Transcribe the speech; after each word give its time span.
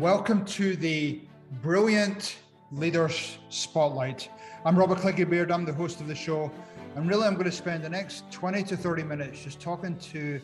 Welcome 0.00 0.44
to 0.44 0.76
the 0.76 1.18
Brilliant 1.60 2.36
Leaders 2.70 3.38
Spotlight. 3.48 4.30
I'm 4.64 4.78
Robert 4.78 4.98
Clinkenbeard, 4.98 5.50
I'm 5.50 5.64
the 5.64 5.72
host 5.72 6.00
of 6.00 6.06
the 6.06 6.14
show. 6.14 6.52
And 6.94 7.08
really, 7.08 7.26
I'm 7.26 7.34
going 7.34 7.46
to 7.46 7.50
spend 7.50 7.82
the 7.82 7.88
next 7.88 8.30
20 8.30 8.62
to 8.62 8.76
30 8.76 9.02
minutes 9.02 9.42
just 9.42 9.58
talking 9.58 9.98
to 10.12 10.40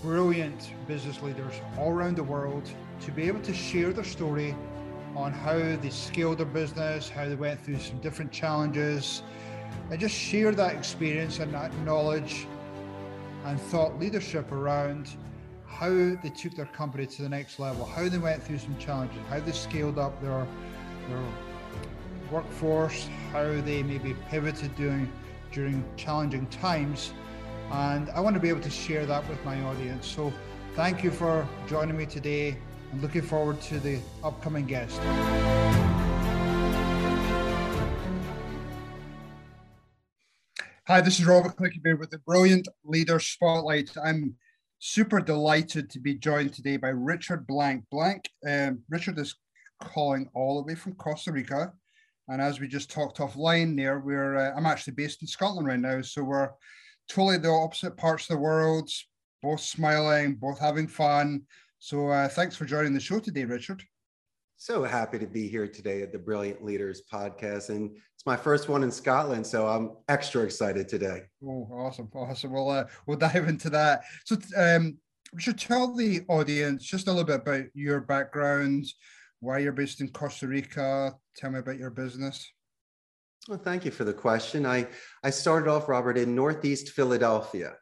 brilliant 0.00 0.70
business 0.86 1.20
leaders 1.22 1.54
all 1.76 1.90
around 1.90 2.18
the 2.18 2.22
world 2.22 2.70
to 3.00 3.10
be 3.10 3.24
able 3.24 3.40
to 3.40 3.52
share 3.52 3.92
their 3.92 4.04
story 4.04 4.54
on 5.16 5.32
how 5.32 5.58
they 5.58 5.90
scaled 5.90 6.38
their 6.38 6.46
business, 6.46 7.08
how 7.08 7.28
they 7.28 7.34
went 7.34 7.60
through 7.64 7.80
some 7.80 7.98
different 7.98 8.30
challenges, 8.30 9.24
and 9.90 9.98
just 9.98 10.14
share 10.14 10.52
that 10.52 10.76
experience 10.76 11.40
and 11.40 11.52
that 11.52 11.76
knowledge 11.78 12.46
and 13.44 13.60
thought 13.60 13.98
leadership 13.98 14.52
around 14.52 15.16
how 15.74 15.88
they 15.88 16.30
took 16.30 16.54
their 16.54 16.66
company 16.66 17.04
to 17.04 17.22
the 17.22 17.28
next 17.28 17.58
level, 17.58 17.84
how 17.84 18.08
they 18.08 18.18
went 18.18 18.40
through 18.40 18.58
some 18.58 18.76
challenges, 18.78 19.18
how 19.28 19.40
they 19.40 19.50
scaled 19.50 19.98
up 19.98 20.20
their, 20.22 20.46
their 21.08 21.24
workforce, 22.30 23.08
how 23.32 23.42
they 23.42 23.82
maybe 23.82 24.14
pivoted 24.30 24.74
during, 24.76 25.10
during 25.50 25.84
challenging 25.96 26.46
times. 26.46 27.12
And 27.72 28.08
I 28.10 28.20
want 28.20 28.34
to 28.34 28.40
be 28.40 28.48
able 28.48 28.60
to 28.60 28.70
share 28.70 29.04
that 29.06 29.28
with 29.28 29.44
my 29.44 29.60
audience. 29.62 30.06
So 30.06 30.32
thank 30.76 31.02
you 31.02 31.10
for 31.10 31.46
joining 31.66 31.96
me 31.96 32.06
today 32.06 32.56
and 32.92 33.02
looking 33.02 33.22
forward 33.22 33.60
to 33.62 33.80
the 33.80 33.98
upcoming 34.22 34.66
guest. 34.66 35.00
Hi, 40.86 41.00
this 41.00 41.18
is 41.18 41.26
Robert 41.26 41.56
Clinkenbeard 41.56 41.98
with 41.98 42.10
the 42.10 42.18
Brilliant 42.18 42.68
Leader 42.84 43.18
Spotlight. 43.18 43.90
I'm 44.04 44.36
super 44.86 45.18
delighted 45.18 45.88
to 45.88 45.98
be 45.98 46.12
joined 46.12 46.52
today 46.52 46.76
by 46.76 46.88
Richard 46.88 47.46
Blank. 47.46 47.84
Blank, 47.90 48.28
um, 48.46 48.80
Richard 48.90 49.18
is 49.18 49.34
calling 49.80 50.28
all 50.34 50.56
the 50.56 50.62
way 50.62 50.74
from 50.74 50.92
Costa 50.96 51.32
Rica. 51.32 51.72
And 52.28 52.42
as 52.42 52.60
we 52.60 52.68
just 52.68 52.90
talked 52.90 53.16
offline 53.16 53.78
there, 53.78 54.00
we're 54.00 54.36
uh, 54.36 54.52
I'm 54.54 54.66
actually 54.66 54.92
based 54.92 55.22
in 55.22 55.26
Scotland 55.26 55.66
right 55.66 55.80
now. 55.80 56.02
So 56.02 56.22
we're 56.22 56.50
totally 57.08 57.38
the 57.38 57.48
opposite 57.48 57.96
parts 57.96 58.28
of 58.28 58.36
the 58.36 58.42
world, 58.42 58.90
both 59.42 59.60
smiling, 59.60 60.34
both 60.34 60.58
having 60.58 60.86
fun. 60.86 61.44
So 61.78 62.08
uh, 62.08 62.28
thanks 62.28 62.54
for 62.54 62.66
joining 62.66 62.92
the 62.92 63.00
show 63.00 63.20
today, 63.20 63.46
Richard. 63.46 63.82
So 64.64 64.82
happy 64.82 65.18
to 65.18 65.26
be 65.26 65.46
here 65.46 65.68
today 65.68 66.00
at 66.00 66.10
the 66.10 66.18
Brilliant 66.18 66.64
Leaders 66.64 67.02
podcast. 67.12 67.68
And 67.68 67.94
it's 68.14 68.24
my 68.24 68.34
first 68.34 68.66
one 68.66 68.82
in 68.82 68.90
Scotland, 68.90 69.46
so 69.46 69.66
I'm 69.66 69.90
extra 70.08 70.40
excited 70.40 70.88
today. 70.88 71.24
Oh, 71.44 71.68
awesome. 71.70 72.08
Awesome. 72.14 72.50
We'll, 72.50 72.70
uh, 72.70 72.84
we'll 73.06 73.18
dive 73.18 73.46
into 73.46 73.68
that. 73.68 74.04
So, 74.24 74.38
um, 74.56 74.96
should 75.36 75.58
tell 75.58 75.94
the 75.94 76.22
audience 76.30 76.82
just 76.82 77.08
a 77.08 77.10
little 77.10 77.26
bit 77.26 77.42
about 77.42 77.64
your 77.74 78.00
background, 78.00 78.86
why 79.40 79.58
you're 79.58 79.70
based 79.70 80.00
in 80.00 80.08
Costa 80.08 80.48
Rica. 80.48 81.12
Tell 81.36 81.50
me 81.50 81.58
about 81.58 81.76
your 81.76 81.90
business. 81.90 82.50
Well, 83.46 83.58
thank 83.58 83.84
you 83.84 83.90
for 83.90 84.04
the 84.04 84.14
question. 84.14 84.64
I, 84.64 84.86
I 85.22 85.28
started 85.28 85.68
off, 85.68 85.90
Robert, 85.90 86.16
in 86.16 86.34
Northeast 86.34 86.88
Philadelphia 86.88 87.74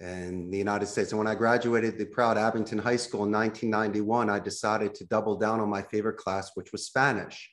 in 0.00 0.50
the 0.50 0.58
United 0.58 0.86
States. 0.86 1.12
And 1.12 1.18
when 1.18 1.26
I 1.26 1.34
graduated 1.34 1.96
the 1.96 2.04
proud 2.04 2.36
Abington 2.36 2.78
High 2.78 2.96
School 2.96 3.24
in 3.24 3.32
1991, 3.32 4.28
I 4.28 4.38
decided 4.38 4.94
to 4.94 5.06
double 5.06 5.36
down 5.36 5.60
on 5.60 5.70
my 5.70 5.82
favorite 5.82 6.18
class, 6.18 6.50
which 6.54 6.72
was 6.72 6.86
Spanish. 6.86 7.50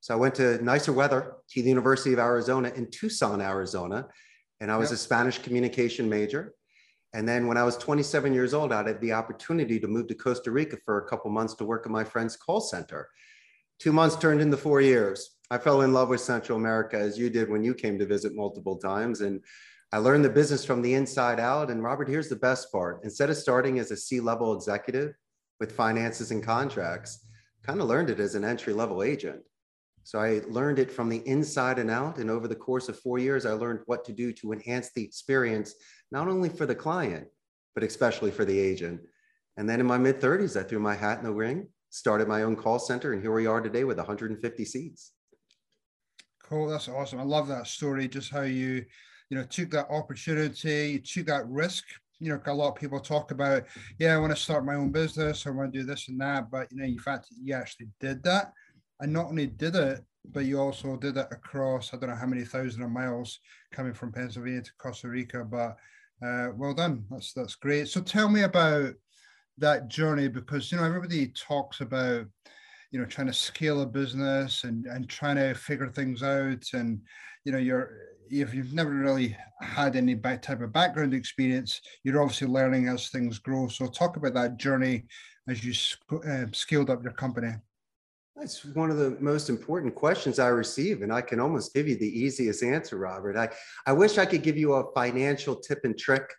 So 0.00 0.14
I 0.14 0.16
went 0.16 0.34
to 0.36 0.62
nicer 0.64 0.92
weather 0.92 1.34
to 1.50 1.62
the 1.62 1.68
University 1.68 2.12
of 2.12 2.18
Arizona 2.18 2.72
in 2.74 2.90
Tucson, 2.90 3.40
Arizona, 3.40 4.06
and 4.60 4.70
I 4.70 4.76
was 4.76 4.90
yep. 4.90 4.96
a 4.96 4.98
Spanish 4.98 5.38
communication 5.38 6.08
major. 6.08 6.54
And 7.12 7.28
then 7.28 7.48
when 7.48 7.56
I 7.56 7.64
was 7.64 7.76
27 7.76 8.32
years 8.32 8.54
old, 8.54 8.72
I 8.72 8.86
had 8.86 9.00
the 9.00 9.12
opportunity 9.12 9.80
to 9.80 9.88
move 9.88 10.06
to 10.08 10.14
Costa 10.14 10.50
Rica 10.50 10.78
for 10.84 10.98
a 10.98 11.08
couple 11.08 11.30
months 11.30 11.54
to 11.54 11.64
work 11.64 11.84
at 11.86 11.92
my 11.92 12.04
friend's 12.04 12.36
call 12.36 12.60
center. 12.60 13.08
Two 13.80 13.92
months 13.92 14.14
turned 14.14 14.40
into 14.40 14.56
four 14.56 14.80
years. 14.80 15.36
I 15.50 15.58
fell 15.58 15.80
in 15.82 15.92
love 15.92 16.08
with 16.08 16.20
Central 16.20 16.56
America 16.56 16.96
as 16.96 17.18
you 17.18 17.28
did 17.28 17.50
when 17.50 17.64
you 17.64 17.74
came 17.74 17.98
to 17.98 18.06
visit 18.06 18.36
multiple 18.36 18.76
times. 18.76 19.22
And 19.22 19.42
I 19.92 19.98
learned 19.98 20.24
the 20.24 20.30
business 20.30 20.64
from 20.64 20.82
the 20.82 20.94
inside 20.94 21.40
out. 21.40 21.70
And 21.70 21.82
Robert, 21.82 22.08
here's 22.08 22.28
the 22.28 22.36
best 22.36 22.70
part. 22.70 23.00
Instead 23.02 23.28
of 23.28 23.36
starting 23.36 23.78
as 23.78 23.90
a 23.90 23.96
C-level 23.96 24.54
executive 24.54 25.14
with 25.58 25.72
finances 25.72 26.30
and 26.30 26.42
contracts, 26.42 27.26
kind 27.64 27.80
of 27.80 27.88
learned 27.88 28.10
it 28.10 28.20
as 28.20 28.36
an 28.36 28.44
entry-level 28.44 29.02
agent. 29.02 29.40
So 30.04 30.20
I 30.20 30.42
learned 30.48 30.78
it 30.78 30.92
from 30.92 31.08
the 31.08 31.26
inside 31.26 31.78
and 31.78 31.90
out. 31.90 32.18
And 32.18 32.30
over 32.30 32.46
the 32.46 32.54
course 32.54 32.88
of 32.88 32.98
four 32.98 33.18
years, 33.18 33.44
I 33.44 33.52
learned 33.52 33.80
what 33.86 34.04
to 34.04 34.12
do 34.12 34.32
to 34.34 34.52
enhance 34.52 34.90
the 34.94 35.04
experience, 35.04 35.74
not 36.12 36.28
only 36.28 36.48
for 36.48 36.66
the 36.66 36.74
client, 36.74 37.26
but 37.74 37.82
especially 37.84 38.30
for 38.30 38.44
the 38.44 38.58
agent. 38.58 39.00
And 39.56 39.68
then 39.68 39.80
in 39.80 39.86
my 39.86 39.98
mid 39.98 40.20
30s, 40.20 40.58
I 40.58 40.62
threw 40.62 40.78
my 40.78 40.94
hat 40.94 41.18
in 41.18 41.24
the 41.24 41.34
ring, 41.34 41.68
started 41.90 42.28
my 42.28 42.44
own 42.44 42.56
call 42.56 42.78
center, 42.78 43.12
and 43.12 43.20
here 43.20 43.34
we 43.34 43.46
are 43.46 43.60
today 43.60 43.84
with 43.84 43.98
150 43.98 44.64
seats. 44.64 45.12
Cool. 46.42 46.68
That's 46.68 46.88
awesome. 46.88 47.20
I 47.20 47.24
love 47.24 47.48
that 47.48 47.66
story. 47.66 48.08
Just 48.08 48.30
how 48.30 48.42
you 48.42 48.84
you 49.30 49.38
know, 49.38 49.44
took 49.44 49.70
that 49.70 49.88
opportunity, 49.90 50.98
took 50.98 51.26
that 51.26 51.48
risk. 51.48 51.84
You 52.18 52.30
know, 52.30 52.40
a 52.44 52.52
lot 52.52 52.68
of 52.68 52.74
people 52.74 53.00
talk 53.00 53.30
about, 53.30 53.64
yeah, 53.98 54.14
I 54.14 54.18
want 54.18 54.36
to 54.36 54.42
start 54.42 54.66
my 54.66 54.74
own 54.74 54.90
business, 54.90 55.46
I 55.46 55.50
want 55.50 55.72
to 55.72 55.78
do 55.78 55.86
this 55.86 56.08
and 56.08 56.20
that. 56.20 56.50
But 56.50 56.70
you 56.70 56.78
know, 56.78 56.84
in 56.84 56.98
fact, 56.98 57.28
you 57.40 57.54
actually 57.54 57.88
did 57.98 58.22
that, 58.24 58.52
and 59.00 59.12
not 59.12 59.26
only 59.26 59.46
did 59.46 59.76
it, 59.76 60.00
but 60.30 60.44
you 60.44 60.60
also 60.60 60.96
did 60.96 61.16
it 61.16 61.28
across 61.30 61.94
I 61.94 61.96
don't 61.96 62.10
know 62.10 62.16
how 62.16 62.26
many 62.26 62.44
thousand 62.44 62.82
of 62.82 62.90
miles 62.90 63.38
coming 63.72 63.94
from 63.94 64.12
Pennsylvania 64.12 64.60
to 64.60 64.70
Costa 64.78 65.08
Rica. 65.08 65.44
But 65.44 65.76
uh, 66.22 66.50
well 66.54 66.74
done. 66.74 67.04
That's 67.10 67.32
that's 67.32 67.54
great. 67.54 67.88
So 67.88 68.02
tell 68.02 68.28
me 68.28 68.42
about 68.42 68.92
that 69.58 69.88
journey 69.88 70.28
because 70.28 70.70
you 70.70 70.78
know 70.78 70.84
everybody 70.84 71.28
talks 71.28 71.80
about 71.80 72.26
you 72.90 72.98
know 72.98 73.06
trying 73.06 73.28
to 73.28 73.32
scale 73.32 73.80
a 73.82 73.86
business 73.86 74.64
and 74.64 74.86
and 74.86 75.08
trying 75.08 75.36
to 75.36 75.54
figure 75.54 75.88
things 75.88 76.22
out 76.22 76.64
and 76.74 77.00
you 77.44 77.52
know 77.52 77.58
you're 77.58 77.90
if 78.30 78.54
you've 78.54 78.72
never 78.72 78.90
really 78.90 79.36
had 79.60 79.96
any 79.96 80.14
type 80.14 80.60
of 80.60 80.72
background 80.72 81.12
experience, 81.12 81.80
you're 82.04 82.22
obviously 82.22 82.46
learning 82.46 82.88
as 82.88 83.08
things 83.08 83.38
grow. 83.38 83.68
So 83.68 83.86
talk 83.86 84.16
about 84.16 84.34
that 84.34 84.56
journey 84.56 85.06
as 85.48 85.64
you 85.64 85.72
uh, 86.26 86.46
scaled 86.52 86.90
up 86.90 87.02
your 87.02 87.12
company. 87.12 87.52
That's 88.36 88.64
one 88.64 88.90
of 88.90 88.96
the 88.96 89.16
most 89.20 89.50
important 89.50 89.94
questions 89.94 90.38
I 90.38 90.48
receive, 90.48 91.02
and 91.02 91.12
I 91.12 91.20
can 91.20 91.40
almost 91.40 91.74
give 91.74 91.88
you 91.88 91.96
the 91.96 92.18
easiest 92.18 92.62
answer, 92.62 92.96
Robert. 92.96 93.36
I, 93.36 93.50
I 93.86 93.92
wish 93.92 94.16
I 94.16 94.24
could 94.24 94.42
give 94.42 94.56
you 94.56 94.74
a 94.74 94.92
financial 94.94 95.56
tip 95.56 95.80
and 95.84 95.98
trick 95.98 96.32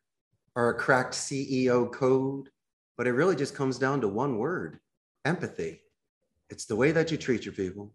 or 0.56 0.70
a 0.70 0.74
cracked 0.74 1.14
CEO 1.14 1.92
code, 1.92 2.50
but 2.98 3.06
it 3.06 3.12
really 3.12 3.36
just 3.36 3.54
comes 3.54 3.78
down 3.78 4.02
to 4.02 4.08
one 4.08 4.38
word 4.38 4.80
empathy. 5.26 5.82
It's 6.50 6.66
the 6.66 6.76
way 6.76 6.92
that 6.92 7.12
you 7.12 7.18
treat 7.18 7.46
your 7.46 7.54
people, 7.54 7.94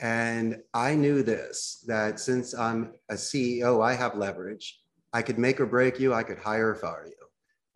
and 0.00 0.62
I 0.72 0.94
knew 0.94 1.22
this 1.22 1.84
that 1.86 2.18
since 2.18 2.54
I'm 2.54 2.94
a 3.10 3.14
CEO, 3.14 3.84
I 3.84 3.94
have 3.94 4.16
leverage. 4.16 4.80
I 5.12 5.22
could 5.22 5.38
make 5.38 5.60
or 5.60 5.66
break 5.66 6.00
you, 6.00 6.14
I 6.14 6.22
could 6.22 6.38
hire 6.38 6.70
or 6.70 6.74
fire 6.74 7.06
you. 7.06 7.26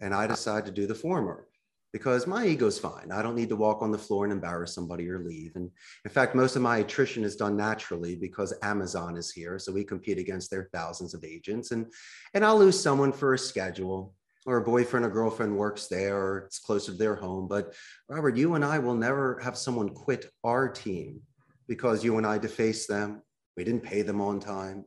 And 0.01 0.15
I 0.15 0.27
decided 0.27 0.67
to 0.67 0.73
do 0.81 0.87
the 0.87 0.95
former 0.95 1.47
because 1.93 2.27
my 2.27 2.47
ego's 2.47 2.79
fine. 2.79 3.13
I 3.13 3.23
don't 3.23 3.37
need 3.37 3.51
to 3.51 3.57
walk 3.57 3.83
on 3.83 3.93
the 3.93 3.99
floor 3.99 4.25
and 4.25 4.33
embarrass 4.33 4.75
somebody 4.75 5.09
or 5.09 5.19
leave. 5.19 5.53
And 5.55 5.71
in 6.05 6.11
fact, 6.11 6.35
most 6.35 6.57
of 6.57 6.63
my 6.63 6.79
attrition 6.79 7.25
is 7.25 7.37
done 7.37 7.57
naturally 7.57 8.17
because 8.17 8.55
Amazon 8.63 9.17
is 9.17 9.31
here. 9.31 9.59
So 9.59 9.73
we 9.73 9.85
compete 9.85 10.19
against 10.19 10.51
their 10.51 10.69
thousands 10.73 11.15
of 11.15 11.25
agents. 11.25 11.73
And, 11.73 11.87
and 12.33 12.45
I'll 12.45 12.59
lose 12.59 12.81
someone 12.81 13.13
for 13.13 13.35
a 13.35 13.39
schedule 13.39 14.15
or 14.47 14.57
a 14.57 14.65
boyfriend 14.65 15.07
or 15.07 15.11
girlfriend 15.11 15.57
works 15.57 15.87
there 15.89 16.17
or 16.17 16.39
it's 16.47 16.59
closer 16.59 16.93
to 16.93 16.99
their 16.99 17.15
home. 17.15 17.49
But 17.49 17.75
Robert, 18.09 18.37
you 18.37 18.55
and 18.55 18.65
I 18.65 18.79
will 18.79 18.95
never 18.95 19.39
have 19.41 19.57
someone 19.57 19.91
quit 19.91 20.31
our 20.43 20.69
team 20.69 21.21
because 21.67 22.05
you 22.05 22.19
and 22.19 22.27
I 22.27 22.39
defaced 22.39 22.89
them. 22.89 23.23
We 23.57 23.65
didn't 23.65 23.83
pay 23.83 24.03
them 24.03 24.21
on 24.21 24.41
time. 24.41 24.85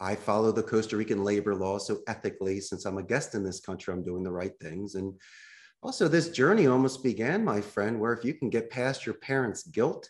I 0.00 0.14
follow 0.14 0.52
the 0.52 0.62
Costa 0.62 0.96
Rican 0.96 1.24
labor 1.24 1.54
law. 1.54 1.78
So 1.78 2.00
ethically, 2.06 2.60
since 2.60 2.84
I'm 2.84 2.98
a 2.98 3.02
guest 3.02 3.34
in 3.34 3.42
this 3.42 3.60
country, 3.60 3.92
I'm 3.92 4.04
doing 4.04 4.22
the 4.22 4.30
right 4.30 4.52
things. 4.60 4.94
And 4.94 5.14
also, 5.82 6.08
this 6.08 6.30
journey 6.30 6.66
almost 6.66 7.02
began, 7.02 7.44
my 7.44 7.60
friend, 7.60 8.00
where 8.00 8.12
if 8.12 8.24
you 8.24 8.34
can 8.34 8.50
get 8.50 8.70
past 8.70 9.06
your 9.06 9.14
parents' 9.16 9.64
guilt, 9.64 10.08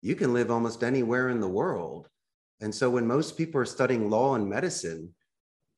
you 0.00 0.14
can 0.14 0.32
live 0.32 0.50
almost 0.50 0.82
anywhere 0.82 1.28
in 1.28 1.40
the 1.40 1.48
world. 1.48 2.08
And 2.60 2.74
so, 2.74 2.90
when 2.90 3.06
most 3.06 3.36
people 3.36 3.60
are 3.60 3.66
studying 3.66 4.10
law 4.10 4.34
and 4.34 4.48
medicine, 4.48 5.14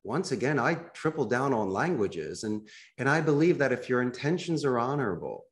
once 0.04 0.32
again, 0.32 0.58
I 0.58 0.74
triple 0.92 1.24
down 1.24 1.52
on 1.54 1.70
languages. 1.70 2.44
And, 2.44 2.68
and 2.98 3.08
I 3.08 3.20
believe 3.20 3.58
that 3.58 3.72
if 3.72 3.88
your 3.88 4.02
intentions 4.02 4.64
are 4.64 4.78
honorable 4.78 5.44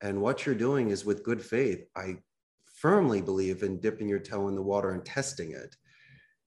and 0.00 0.20
what 0.20 0.46
you're 0.46 0.54
doing 0.54 0.90
is 0.90 1.04
with 1.04 1.22
good 1.22 1.42
faith, 1.42 1.84
I 1.94 2.16
firmly 2.80 3.20
believe 3.20 3.62
in 3.62 3.80
dipping 3.80 4.08
your 4.08 4.18
toe 4.18 4.48
in 4.48 4.54
the 4.54 4.62
water 4.62 4.90
and 4.90 5.04
testing 5.04 5.52
it. 5.52 5.76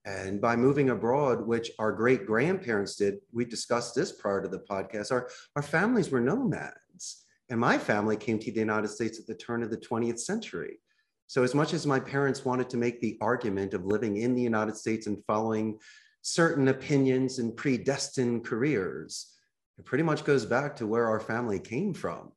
And 0.04 0.40
by 0.40 0.56
moving 0.56 0.90
abroad, 0.90 1.46
which 1.46 1.70
our 1.78 1.92
great 1.92 2.26
grandparents 2.26 2.96
did, 2.96 3.18
we 3.32 3.44
discussed 3.44 3.94
this 3.94 4.12
prior 4.12 4.42
to 4.42 4.48
the 4.48 4.58
podcast, 4.58 5.12
our, 5.12 5.28
our 5.54 5.62
families 5.62 6.10
were 6.10 6.20
nomads. 6.20 7.24
And 7.48 7.60
my 7.60 7.78
family 7.78 8.16
came 8.16 8.38
to 8.38 8.50
the 8.50 8.58
United 8.58 8.88
States 8.88 9.20
at 9.20 9.26
the 9.26 9.34
turn 9.34 9.62
of 9.62 9.70
the 9.70 9.76
20th 9.76 10.18
century. 10.18 10.80
So, 11.28 11.42
as 11.42 11.54
much 11.54 11.72
as 11.72 11.86
my 11.86 12.00
parents 12.00 12.44
wanted 12.44 12.68
to 12.70 12.76
make 12.76 13.00
the 13.00 13.16
argument 13.20 13.74
of 13.74 13.86
living 13.86 14.16
in 14.16 14.34
the 14.34 14.42
United 14.42 14.76
States 14.76 15.06
and 15.06 15.24
following 15.26 15.78
certain 16.22 16.68
opinions 16.68 17.38
and 17.38 17.56
predestined 17.56 18.44
careers, 18.44 19.34
it 19.78 19.84
pretty 19.84 20.04
much 20.04 20.24
goes 20.24 20.44
back 20.44 20.76
to 20.76 20.86
where 20.86 21.08
our 21.08 21.20
family 21.20 21.58
came 21.58 21.94
from 21.94 22.32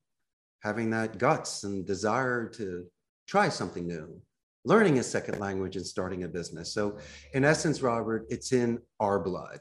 having 0.66 0.90
that 0.90 1.20
guts 1.20 1.64
and 1.64 1.86
desire 1.86 2.50
to 2.50 2.88
try 3.28 3.50
something 3.50 3.88
new, 3.88 4.22
learning 4.64 5.00
a 5.00 5.04
second 5.04 5.40
language 5.40 5.76
and 5.76 5.86
starting 5.86 6.24
a 6.24 6.28
business. 6.28 6.74
So, 6.74 6.98
in 7.34 7.44
essence, 7.44 7.82
Robert, 7.82 8.26
it's 8.30 8.52
in 8.52 8.80
our 9.00 9.20
blood. 9.20 9.60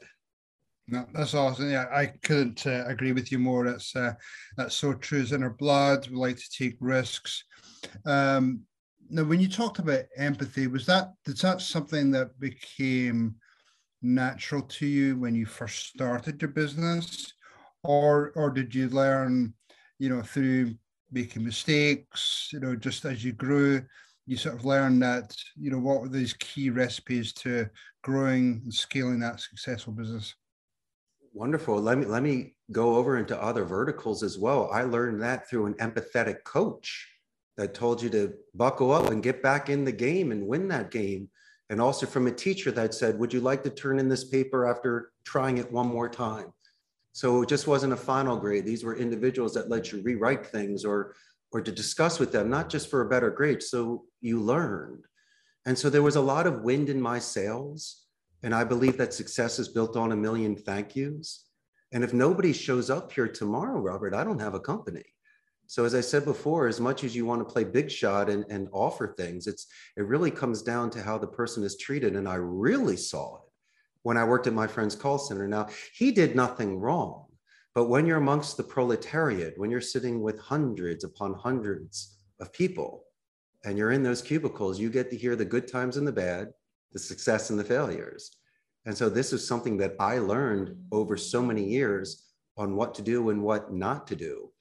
No, 0.87 1.05
that's 1.13 1.33
awesome. 1.33 1.71
Yeah, 1.71 1.85
I 1.91 2.05
couldn't 2.05 2.67
uh, 2.67 2.83
agree 2.85 3.11
with 3.11 3.31
you 3.31 3.39
more. 3.39 3.65
That's 3.65 3.95
uh, 3.95 4.13
that's 4.55 4.75
so 4.75 4.93
true. 4.93 5.21
It's 5.21 5.31
in 5.31 5.41
our 5.41 5.49
blood. 5.49 6.07
We 6.07 6.15
like 6.15 6.37
to 6.37 6.49
take 6.57 6.77
risks. 6.79 7.43
Um, 8.05 8.61
now, 9.09 9.23
when 9.23 9.39
you 9.39 9.47
talked 9.47 9.79
about 9.79 10.05
empathy, 10.17 10.67
was 10.67 10.85
that 10.85 11.13
is 11.25 11.41
that 11.41 11.61
something 11.61 12.11
that 12.11 12.39
became 12.39 13.35
natural 14.03 14.61
to 14.61 14.85
you 14.85 15.17
when 15.17 15.33
you 15.33 15.47
first 15.47 15.87
started 15.87 16.39
your 16.39 16.51
business, 16.51 17.33
or 17.83 18.31
or 18.35 18.51
did 18.51 18.75
you 18.75 18.89
learn, 18.89 19.55
you 19.97 20.09
know, 20.09 20.21
through 20.21 20.75
making 21.15 21.45
mistakes, 21.45 22.49
you 22.51 22.59
know, 22.59 22.75
just 22.75 23.05
as 23.05 23.23
you 23.23 23.31
grew, 23.31 23.81
you 24.27 24.35
sort 24.35 24.55
of 24.55 24.65
learn 24.65 24.99
that, 24.99 25.35
you 25.55 25.71
know, 25.71 25.79
what 25.79 26.01
were 26.01 26.09
these 26.09 26.33
key 26.33 26.69
recipes 26.69 27.31
to 27.33 27.67
growing 28.03 28.61
and 28.63 28.73
scaling 28.73 29.19
that 29.21 29.39
successful 29.39 29.93
business? 29.93 30.35
Wonderful. 31.33 31.79
Let 31.81 31.97
me 31.97 32.05
let 32.05 32.23
me 32.23 32.55
go 32.71 32.95
over 32.95 33.17
into 33.17 33.41
other 33.41 33.63
verticals 33.63 34.23
as 34.23 34.37
well. 34.37 34.69
I 34.71 34.83
learned 34.83 35.21
that 35.21 35.49
through 35.49 35.67
an 35.67 35.73
empathetic 35.75 36.43
coach 36.43 37.07
that 37.57 37.73
told 37.73 38.01
you 38.01 38.09
to 38.09 38.33
buckle 38.53 38.91
up 38.91 39.09
and 39.09 39.23
get 39.23 39.41
back 39.41 39.69
in 39.69 39.85
the 39.85 39.91
game 39.91 40.31
and 40.31 40.47
win 40.47 40.67
that 40.69 40.91
game. 40.91 41.29
And 41.69 41.81
also 41.81 42.05
from 42.05 42.27
a 42.27 42.31
teacher 42.31 42.71
that 42.71 42.93
said, 42.93 43.17
Would 43.19 43.33
you 43.33 43.41
like 43.41 43.63
to 43.63 43.69
turn 43.69 43.99
in 43.99 44.09
this 44.09 44.25
paper 44.25 44.65
after 44.65 45.11
trying 45.23 45.57
it 45.57 45.71
one 45.71 45.87
more 45.87 46.09
time? 46.09 46.53
So 47.15 47.43
it 47.43 47.47
just 47.47 47.65
wasn't 47.65 47.93
a 47.93 48.07
final 48.11 48.35
grade. 48.35 48.65
These 48.65 48.83
were 48.83 48.97
individuals 48.97 49.53
that 49.53 49.69
let 49.69 49.89
you 49.89 50.01
rewrite 50.01 50.45
things 50.45 50.83
or 50.83 51.15
or 51.53 51.61
to 51.61 51.71
discuss 51.71 52.19
with 52.19 52.33
them, 52.33 52.49
not 52.49 52.69
just 52.69 52.89
for 52.89 52.99
a 52.99 53.07
better 53.07 53.29
grade. 53.29 53.63
So 53.63 54.03
you 54.19 54.41
learned. 54.41 55.05
And 55.65 55.79
so 55.79 55.89
there 55.89 56.03
was 56.03 56.17
a 56.17 56.21
lot 56.33 56.45
of 56.45 56.63
wind 56.63 56.89
in 56.89 57.01
my 57.01 57.19
sails. 57.19 58.03
And 58.43 58.53
I 58.53 58.65
believe 58.65 58.97
that 58.97 59.13
success 59.13 59.59
is 59.59 59.69
built 59.69 59.95
on 59.95 60.11
a 60.11 60.15
million 60.17 60.57
thank 60.57 60.93
yous. 60.93 61.45
And 61.93 62.03
if 62.03 62.13
nobody 62.13 62.51
shows 62.51 62.89
up 62.89 63.13
here 63.13 63.29
tomorrow, 63.29 63.79
Robert, 63.79 64.13
I 64.13 64.25
don't 64.25 64.41
have 64.41 64.53
a 64.53 64.59
company. 64.59 65.05
So 65.67 65.85
as 65.85 65.95
I 65.95 66.01
said 66.01 66.25
before, 66.25 66.67
as 66.67 66.81
much 66.81 67.05
as 67.05 67.15
you 67.15 67.25
want 67.25 67.39
to 67.39 67.53
play 67.53 67.63
big 67.63 67.89
shot 67.89 68.29
and, 68.29 68.43
and 68.49 68.67
offer 68.73 69.15
things, 69.17 69.47
it's 69.47 69.67
it 69.95 70.05
really 70.05 70.31
comes 70.31 70.61
down 70.61 70.89
to 70.89 71.01
how 71.01 71.17
the 71.17 71.27
person 71.27 71.63
is 71.63 71.77
treated. 71.77 72.17
And 72.17 72.27
I 72.27 72.35
really 72.35 72.97
saw 72.97 73.37
it 73.37 73.44
when 74.05 74.17
I 74.17 74.23
worked 74.23 74.45
at 74.45 74.53
my 74.53 74.67
friend's 74.67 74.95
call 74.95 75.17
center. 75.17 75.47
Now, 75.47 75.67
he 75.95 76.11
did 76.11 76.35
nothing 76.35 76.79
wrong, 76.79 77.25
but 77.73 77.85
when 77.85 78.05
you're 78.05 78.19
amongst 78.19 78.55
the 78.55 78.63
proletariat, 78.63 79.55
when 79.57 79.71
you're 79.71 79.81
sitting 79.81 80.21
with 80.21 80.39
hundreds 80.39 81.03
upon 81.03 81.33
hundreds 81.33 82.15
of 82.39 82.53
people, 82.53 83.05
and 83.63 83.79
you're 83.79 83.93
in 83.93 84.03
those 84.03 84.21
cubicles, 84.21 84.79
you 84.79 84.91
get 84.91 85.09
to 85.09 85.17
hear 85.17 85.35
the 85.35 85.43
good 85.43 85.67
times 85.67 85.97
and 85.97 86.07
the 86.07 86.11
bad, 86.11 86.49
the 86.91 86.99
success 86.99 87.49
and 87.49 87.57
the 87.57 87.63
failures. 87.63 88.29
And 88.85 88.95
so 88.95 89.09
this 89.09 89.33
is 89.33 89.47
something 89.47 89.75
that 89.77 89.95
I 89.99 90.19
learned 90.19 90.77
over 90.91 91.17
so 91.17 91.41
many 91.41 91.63
years 91.63 92.27
on 92.57 92.75
what 92.75 92.93
to 92.95 93.01
do 93.01 93.31
and 93.31 93.41
what 93.41 93.73
not 93.73 94.05
to 94.09 94.15
do. 94.15 94.51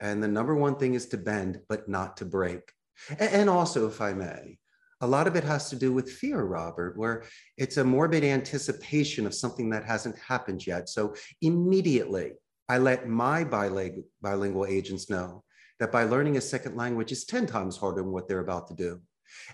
And 0.00 0.20
the 0.20 0.26
number 0.26 0.56
one 0.56 0.74
thing 0.74 0.94
is 0.94 1.06
to 1.10 1.16
bend, 1.16 1.60
but 1.68 1.88
not 1.88 2.16
to 2.16 2.24
break. 2.24 2.72
And 3.20 3.48
also, 3.48 3.86
if 3.86 4.00
I 4.00 4.14
may, 4.14 4.58
a 5.00 5.06
lot 5.06 5.26
of 5.26 5.36
it 5.36 5.44
has 5.44 5.70
to 5.70 5.76
do 5.76 5.92
with 5.92 6.10
fear, 6.10 6.42
Robert, 6.42 6.96
where 6.96 7.24
it's 7.56 7.78
a 7.78 7.84
morbid 7.84 8.24
anticipation 8.24 9.26
of 9.26 9.34
something 9.34 9.70
that 9.70 9.84
hasn't 9.84 10.18
happened 10.18 10.66
yet. 10.66 10.88
So 10.88 11.14
immediately, 11.40 12.32
I 12.68 12.78
let 12.78 13.08
my 13.08 13.44
bilingual, 13.44 14.04
bilingual 14.20 14.66
agents 14.66 15.08
know 15.08 15.42
that 15.78 15.90
by 15.90 16.04
learning 16.04 16.36
a 16.36 16.40
second 16.40 16.76
language 16.76 17.12
is 17.12 17.24
10 17.24 17.46
times 17.46 17.76
harder 17.76 18.02
than 18.02 18.12
what 18.12 18.28
they're 18.28 18.40
about 18.40 18.68
to 18.68 18.74
do. 18.74 19.00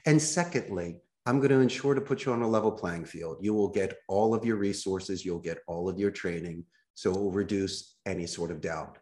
And 0.05 0.21
secondly, 0.21 0.99
I'm 1.25 1.39
going 1.39 1.51
to 1.51 1.61
ensure 1.61 1.95
to 1.95 2.01
put 2.01 2.25
you 2.25 2.33
on 2.33 2.43
a 2.43 2.49
level 2.49 2.73
playing 2.73 3.05
field. 3.05 3.39
You 3.41 3.55
will 3.55 3.69
get 3.69 3.99
all 4.09 4.35
of 4.35 4.45
your 4.45 4.57
resources, 4.57 5.25
you'll 5.25 5.39
get 5.39 5.59
all 5.67 5.89
of 5.89 5.99
your 5.99 6.11
training. 6.11 6.65
So 6.95 7.11
it 7.11 7.17
will 7.17 7.33
reduce 7.33 7.97
any 8.07 8.27
sort 8.27 8.51
of 8.51 8.61
doubt. 8.61 8.99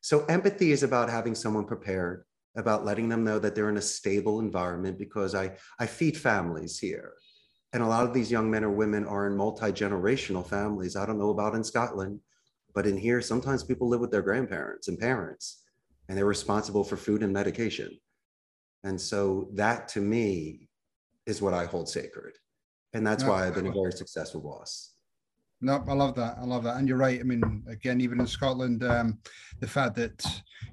So 0.00 0.24
empathy 0.26 0.72
is 0.72 0.82
about 0.82 1.10
having 1.10 1.34
someone 1.34 1.64
prepared 1.64 2.24
about 2.56 2.84
letting 2.84 3.08
them 3.08 3.24
know 3.24 3.38
that 3.38 3.54
they're 3.54 3.68
in 3.68 3.76
a 3.76 3.82
stable 3.82 4.40
environment 4.40 4.98
because 4.98 5.34
I, 5.34 5.56
I 5.78 5.86
feed 5.86 6.16
families 6.16 6.78
here. 6.78 7.14
And 7.72 7.82
a 7.82 7.86
lot 7.86 8.06
of 8.06 8.14
these 8.14 8.30
young 8.30 8.50
men 8.50 8.62
or 8.62 8.70
women 8.70 9.04
are 9.04 9.26
in 9.26 9.36
multi 9.36 9.72
generational 9.72 10.48
families. 10.48 10.94
I 10.94 11.04
don't 11.04 11.18
know 11.18 11.30
about 11.30 11.56
in 11.56 11.64
Scotland, 11.64 12.20
but 12.72 12.86
in 12.86 12.96
here, 12.96 13.20
sometimes 13.20 13.64
people 13.64 13.88
live 13.88 14.00
with 14.00 14.12
their 14.12 14.22
grandparents 14.22 14.86
and 14.86 14.98
parents, 14.98 15.64
and 16.08 16.16
they're 16.16 16.24
responsible 16.24 16.84
for 16.84 16.96
food 16.96 17.24
and 17.24 17.32
medication. 17.32 17.98
And 18.84 19.00
so 19.00 19.48
that 19.54 19.88
to 19.88 20.00
me 20.00 20.68
is 21.26 21.42
what 21.42 21.54
I 21.54 21.64
hold 21.64 21.88
sacred. 21.88 22.34
And 22.92 23.04
that's 23.04 23.24
why 23.24 23.46
I've 23.46 23.54
been 23.54 23.66
a 23.66 23.72
very 23.72 23.92
successful 23.92 24.40
boss. 24.40 24.93
No, 25.64 25.82
I 25.88 25.94
love 25.94 26.14
that. 26.16 26.36
I 26.38 26.44
love 26.44 26.62
that. 26.64 26.76
And 26.76 26.86
you're 26.86 26.98
right. 26.98 27.18
I 27.18 27.22
mean, 27.22 27.62
again, 27.66 28.02
even 28.02 28.20
in 28.20 28.26
Scotland, 28.26 28.84
um, 28.84 29.18
the 29.60 29.66
fact 29.66 29.96
that 29.96 30.22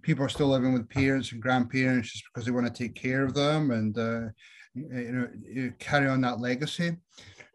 people 0.01 0.25
are 0.25 0.29
still 0.29 0.47
living 0.49 0.73
with 0.73 0.89
parents 0.89 1.31
and 1.31 1.41
grandparents 1.41 2.11
just 2.11 2.25
because 2.25 2.45
they 2.45 2.51
want 2.51 2.67
to 2.67 2.73
take 2.73 2.93
care 2.93 3.23
of 3.23 3.33
them 3.33 3.71
and 3.71 3.97
uh, 3.97 4.27
you 4.73 5.11
know 5.11 5.27
you 5.49 5.73
carry 5.79 6.07
on 6.07 6.19
that 6.21 6.41
legacy. 6.41 6.97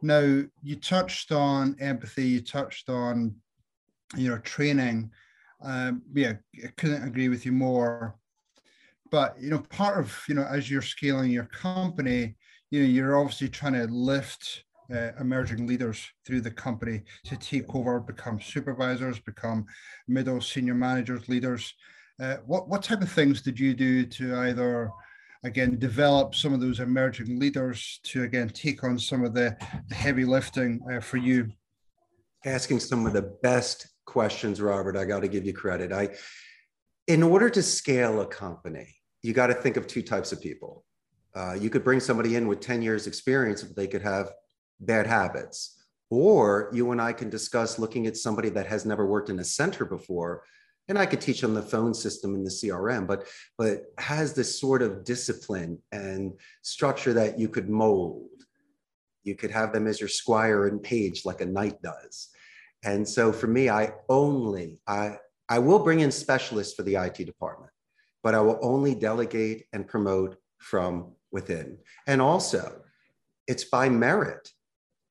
Now, 0.00 0.44
you 0.62 0.76
touched 0.76 1.30
on 1.30 1.76
empathy. 1.78 2.26
You 2.26 2.40
touched 2.40 2.88
on 2.88 3.34
you 4.16 4.30
know 4.30 4.38
training. 4.38 5.10
Um, 5.62 6.02
yeah, 6.14 6.34
I 6.64 6.68
couldn't 6.78 7.06
agree 7.06 7.28
with 7.28 7.44
you 7.44 7.52
more. 7.52 8.16
But 9.10 9.36
you 9.38 9.50
know, 9.50 9.58
part 9.58 9.98
of 9.98 10.18
you 10.26 10.34
know 10.34 10.46
as 10.50 10.70
you're 10.70 10.80
scaling 10.80 11.30
your 11.30 11.44
company, 11.44 12.36
you 12.70 12.80
know, 12.80 12.86
you're 12.88 13.18
obviously 13.18 13.50
trying 13.50 13.74
to 13.74 13.86
lift 13.88 14.64
uh, 14.94 15.10
emerging 15.20 15.66
leaders 15.66 16.06
through 16.24 16.40
the 16.40 16.50
company 16.50 17.02
to 17.24 17.36
take 17.36 17.74
over, 17.74 18.00
become 18.00 18.40
supervisors, 18.40 19.18
become 19.20 19.66
middle 20.08 20.40
senior 20.40 20.74
managers, 20.74 21.28
leaders. 21.28 21.74
Uh, 22.20 22.36
what 22.46 22.68
what 22.68 22.82
type 22.82 23.02
of 23.02 23.10
things 23.10 23.42
did 23.42 23.58
you 23.58 23.74
do 23.74 24.06
to 24.06 24.36
either 24.36 24.90
again 25.44 25.78
develop 25.78 26.34
some 26.34 26.52
of 26.52 26.60
those 26.60 26.80
emerging 26.80 27.38
leaders 27.38 28.00
to 28.02 28.22
again 28.22 28.48
take 28.48 28.82
on 28.84 28.98
some 28.98 29.24
of 29.24 29.34
the, 29.34 29.56
the 29.88 29.94
heavy 29.94 30.24
lifting 30.24 30.80
uh, 30.92 31.00
for 31.00 31.18
you? 31.18 31.48
Asking 32.44 32.80
some 32.80 33.06
of 33.06 33.12
the 33.12 33.36
best 33.42 33.88
questions, 34.06 34.60
Robert. 34.60 34.96
I 34.96 35.04
got 35.04 35.20
to 35.20 35.28
give 35.28 35.44
you 35.44 35.52
credit. 35.52 35.92
I, 35.92 36.10
in 37.06 37.22
order 37.22 37.50
to 37.50 37.62
scale 37.62 38.20
a 38.20 38.26
company, 38.26 38.86
you 39.22 39.32
got 39.32 39.48
to 39.48 39.54
think 39.54 39.76
of 39.76 39.86
two 39.86 40.02
types 40.02 40.32
of 40.32 40.40
people. 40.40 40.84
Uh, 41.34 41.52
you 41.52 41.68
could 41.68 41.84
bring 41.84 42.00
somebody 42.00 42.36
in 42.36 42.46
with 42.46 42.60
10 42.60 42.80
years 42.80 43.06
experience, 43.06 43.62
but 43.62 43.76
they 43.76 43.86
could 43.86 44.02
have 44.02 44.30
bad 44.80 45.06
habits. 45.06 45.72
Or 46.10 46.70
you 46.72 46.92
and 46.92 47.00
I 47.00 47.12
can 47.12 47.30
discuss 47.30 47.78
looking 47.78 48.06
at 48.06 48.16
somebody 48.16 48.48
that 48.50 48.66
has 48.66 48.86
never 48.86 49.06
worked 49.06 49.28
in 49.28 49.40
a 49.40 49.44
center 49.44 49.84
before, 49.84 50.44
and 50.88 50.96
I 50.98 51.06
could 51.06 51.20
teach 51.20 51.40
them 51.40 51.54
the 51.54 51.62
phone 51.62 51.94
system 51.94 52.34
and 52.34 52.46
the 52.46 52.50
CRM, 52.50 53.06
but 53.06 53.26
but 53.58 53.86
has 53.98 54.32
this 54.32 54.60
sort 54.60 54.82
of 54.82 55.04
discipline 55.04 55.78
and 55.90 56.32
structure 56.62 57.12
that 57.14 57.38
you 57.38 57.48
could 57.48 57.68
mold. 57.68 58.28
You 59.24 59.34
could 59.34 59.50
have 59.50 59.72
them 59.72 59.88
as 59.88 59.98
your 59.98 60.08
squire 60.08 60.68
and 60.68 60.80
page 60.80 61.24
like 61.24 61.40
a 61.40 61.46
knight 61.46 61.82
does. 61.82 62.28
And 62.84 63.08
so 63.08 63.32
for 63.32 63.48
me, 63.48 63.68
I 63.68 63.94
only 64.08 64.78
I 64.86 65.16
I 65.48 65.58
will 65.58 65.80
bring 65.80 66.00
in 66.00 66.12
specialists 66.12 66.74
for 66.74 66.84
the 66.84 66.96
IT 66.96 67.16
department, 67.24 67.72
but 68.22 68.34
I 68.34 68.40
will 68.40 68.60
only 68.62 68.94
delegate 68.94 69.66
and 69.72 69.88
promote 69.88 70.36
from 70.58 71.12
within. 71.32 71.78
And 72.06 72.22
also, 72.22 72.80
it's 73.46 73.64
by 73.64 73.88
merit. 73.88 74.50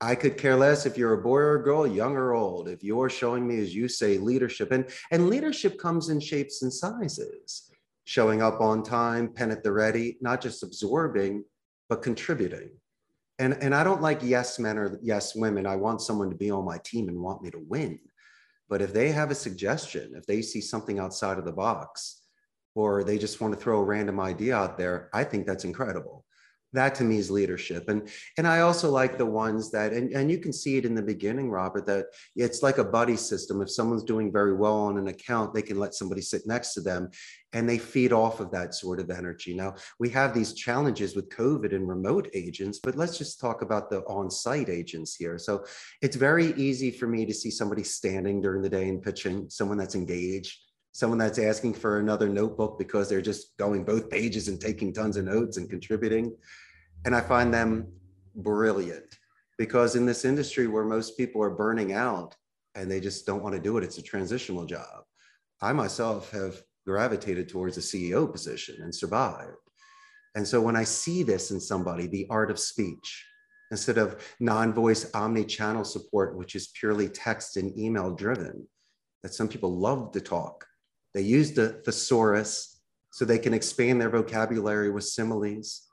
I 0.01 0.15
could 0.15 0.37
care 0.37 0.55
less 0.55 0.85
if 0.85 0.97
you're 0.97 1.13
a 1.13 1.21
boy 1.21 1.37
or 1.37 1.55
a 1.55 1.63
girl, 1.63 1.87
young 1.87 2.15
or 2.15 2.33
old. 2.33 2.67
If 2.67 2.83
you're 2.83 3.09
showing 3.09 3.47
me, 3.47 3.59
as 3.59 3.73
you 3.73 3.87
say, 3.87 4.17
leadership, 4.17 4.71
and, 4.71 4.89
and 5.11 5.29
leadership 5.29 5.79
comes 5.79 6.09
in 6.09 6.19
shapes 6.19 6.61
and 6.63 6.73
sizes, 6.73 7.71
showing 8.03 8.41
up 8.41 8.59
on 8.59 8.83
time, 8.83 9.29
pen 9.33 9.51
at 9.51 9.63
the 9.63 9.71
ready, 9.71 10.17
not 10.21 10.41
just 10.41 10.63
absorbing, 10.63 11.45
but 11.87 12.01
contributing. 12.01 12.71
And, 13.39 13.53
and 13.61 13.73
I 13.73 13.83
don't 13.83 14.01
like 14.01 14.19
yes 14.21 14.59
men 14.59 14.77
or 14.77 14.99
yes 15.01 15.35
women. 15.35 15.65
I 15.65 15.75
want 15.75 16.01
someone 16.01 16.29
to 16.29 16.35
be 16.35 16.51
on 16.51 16.65
my 16.65 16.77
team 16.83 17.07
and 17.07 17.19
want 17.19 17.41
me 17.41 17.51
to 17.51 17.59
win. 17.59 17.99
But 18.67 18.81
if 18.81 18.93
they 18.93 19.11
have 19.11 19.31
a 19.31 19.35
suggestion, 19.35 20.13
if 20.15 20.25
they 20.25 20.41
see 20.41 20.61
something 20.61 20.99
outside 20.99 21.37
of 21.37 21.45
the 21.45 21.51
box, 21.53 22.21
or 22.73 23.05
they 23.05 23.17
just 23.17 23.39
want 23.39 23.53
to 23.53 23.59
throw 23.59 23.79
a 23.79 23.83
random 23.83 24.19
idea 24.19 24.55
out 24.55 24.77
there, 24.77 25.09
I 25.13 25.23
think 25.23 25.47
that's 25.47 25.63
incredible 25.63 26.24
that 26.75 26.95
to 26.95 27.03
me 27.03 27.17
is 27.17 27.31
leadership. 27.31 27.89
And 27.89 28.09
and 28.37 28.47
i 28.47 28.59
also 28.61 28.89
like 28.89 29.17
the 29.17 29.25
ones 29.25 29.71
that 29.71 29.93
and, 29.93 30.11
and 30.11 30.29
you 30.29 30.37
can 30.37 30.53
see 30.53 30.77
it 30.77 30.85
in 30.85 30.95
the 30.95 31.01
beginning 31.01 31.49
robert 31.49 31.85
that 31.85 32.05
it's 32.35 32.61
like 32.63 32.77
a 32.77 32.83
buddy 32.83 33.15
system. 33.15 33.61
If 33.61 33.71
someone's 33.71 34.03
doing 34.03 34.31
very 34.31 34.53
well 34.53 34.77
on 34.77 34.97
an 34.97 35.07
account 35.07 35.53
they 35.53 35.61
can 35.61 35.79
let 35.79 35.93
somebody 35.93 36.21
sit 36.21 36.43
next 36.45 36.73
to 36.73 36.81
them 36.81 37.09
and 37.53 37.67
they 37.69 37.77
feed 37.77 38.11
off 38.11 38.39
of 38.39 38.51
that 38.51 38.75
sort 38.75 38.99
of 38.99 39.09
energy. 39.09 39.53
Now 39.53 39.75
we 39.99 40.09
have 40.09 40.33
these 40.33 40.53
challenges 40.53 41.15
with 41.15 41.29
covid 41.29 41.73
and 41.73 41.87
remote 41.87 42.29
agents 42.33 42.79
but 42.79 42.95
let's 42.95 43.17
just 43.17 43.39
talk 43.39 43.61
about 43.61 43.89
the 43.89 44.01
on-site 44.01 44.69
agents 44.69 45.15
here. 45.15 45.37
So 45.37 45.65
it's 46.01 46.15
very 46.15 46.53
easy 46.53 46.91
for 46.91 47.07
me 47.07 47.25
to 47.25 47.33
see 47.33 47.51
somebody 47.51 47.83
standing 47.83 48.41
during 48.41 48.61
the 48.61 48.69
day 48.69 48.89
and 48.89 49.01
pitching 49.01 49.49
someone 49.49 49.77
that's 49.77 49.95
engaged 49.95 50.59
someone 50.95 51.19
that's 51.19 51.39
asking 51.39 51.73
for 51.73 51.99
another 51.99 52.29
notebook 52.29 52.79
because 52.79 53.09
they're 53.09 53.19
just 53.19 53.57
going 53.57 53.83
both 53.83 54.09
pages 54.09 54.47
and 54.47 54.61
taking 54.61 54.93
tons 54.93 55.17
of 55.17 55.25
notes 55.25 55.57
and 55.57 55.69
contributing. 55.69 56.33
And 57.05 57.15
I 57.15 57.21
find 57.21 57.53
them 57.53 57.87
brilliant 58.35 59.17
because 59.57 59.95
in 59.95 60.05
this 60.05 60.25
industry 60.25 60.67
where 60.67 60.83
most 60.83 61.17
people 61.17 61.41
are 61.41 61.49
burning 61.49 61.93
out 61.93 62.35
and 62.75 62.91
they 62.91 62.99
just 62.99 63.25
don't 63.25 63.41
want 63.43 63.55
to 63.55 63.61
do 63.61 63.77
it, 63.77 63.83
it's 63.83 63.97
a 63.97 64.03
transitional 64.03 64.65
job. 64.65 65.03
I 65.61 65.71
myself 65.71 66.31
have 66.31 66.61
gravitated 66.85 67.47
towards 67.47 67.77
a 67.77 67.81
CEO 67.81 68.29
position 68.29 68.77
and 68.81 68.93
survived. 68.93 69.55
And 70.35 70.45
so 70.45 70.59
when 70.59 70.75
I 70.75 70.83
see 70.83 71.23
this 71.23 71.51
in 71.51 71.59
somebody, 71.61 72.07
the 72.07 72.27
art 72.29 72.51
of 72.51 72.59
speech, 72.59 73.25
instead 73.71 73.97
of 73.97 74.21
non 74.39 74.73
voice 74.73 75.09
omni 75.13 75.45
channel 75.45 75.85
support, 75.85 76.35
which 76.35 76.55
is 76.55 76.73
purely 76.77 77.07
text 77.07 77.55
and 77.55 77.77
email 77.77 78.13
driven, 78.13 78.67
that 79.23 79.33
some 79.33 79.47
people 79.47 79.79
love 79.79 80.11
to 80.11 80.19
talk 80.19 80.65
they 81.15 81.21
use 81.21 81.53
the 81.53 81.69
thesaurus 81.85 82.81
so 83.09 83.23
they 83.23 83.39
can 83.39 83.53
expand 83.53 84.01
their 84.01 84.09
vocabulary 84.09 84.91
with 84.91 85.05
similes. 85.05 85.84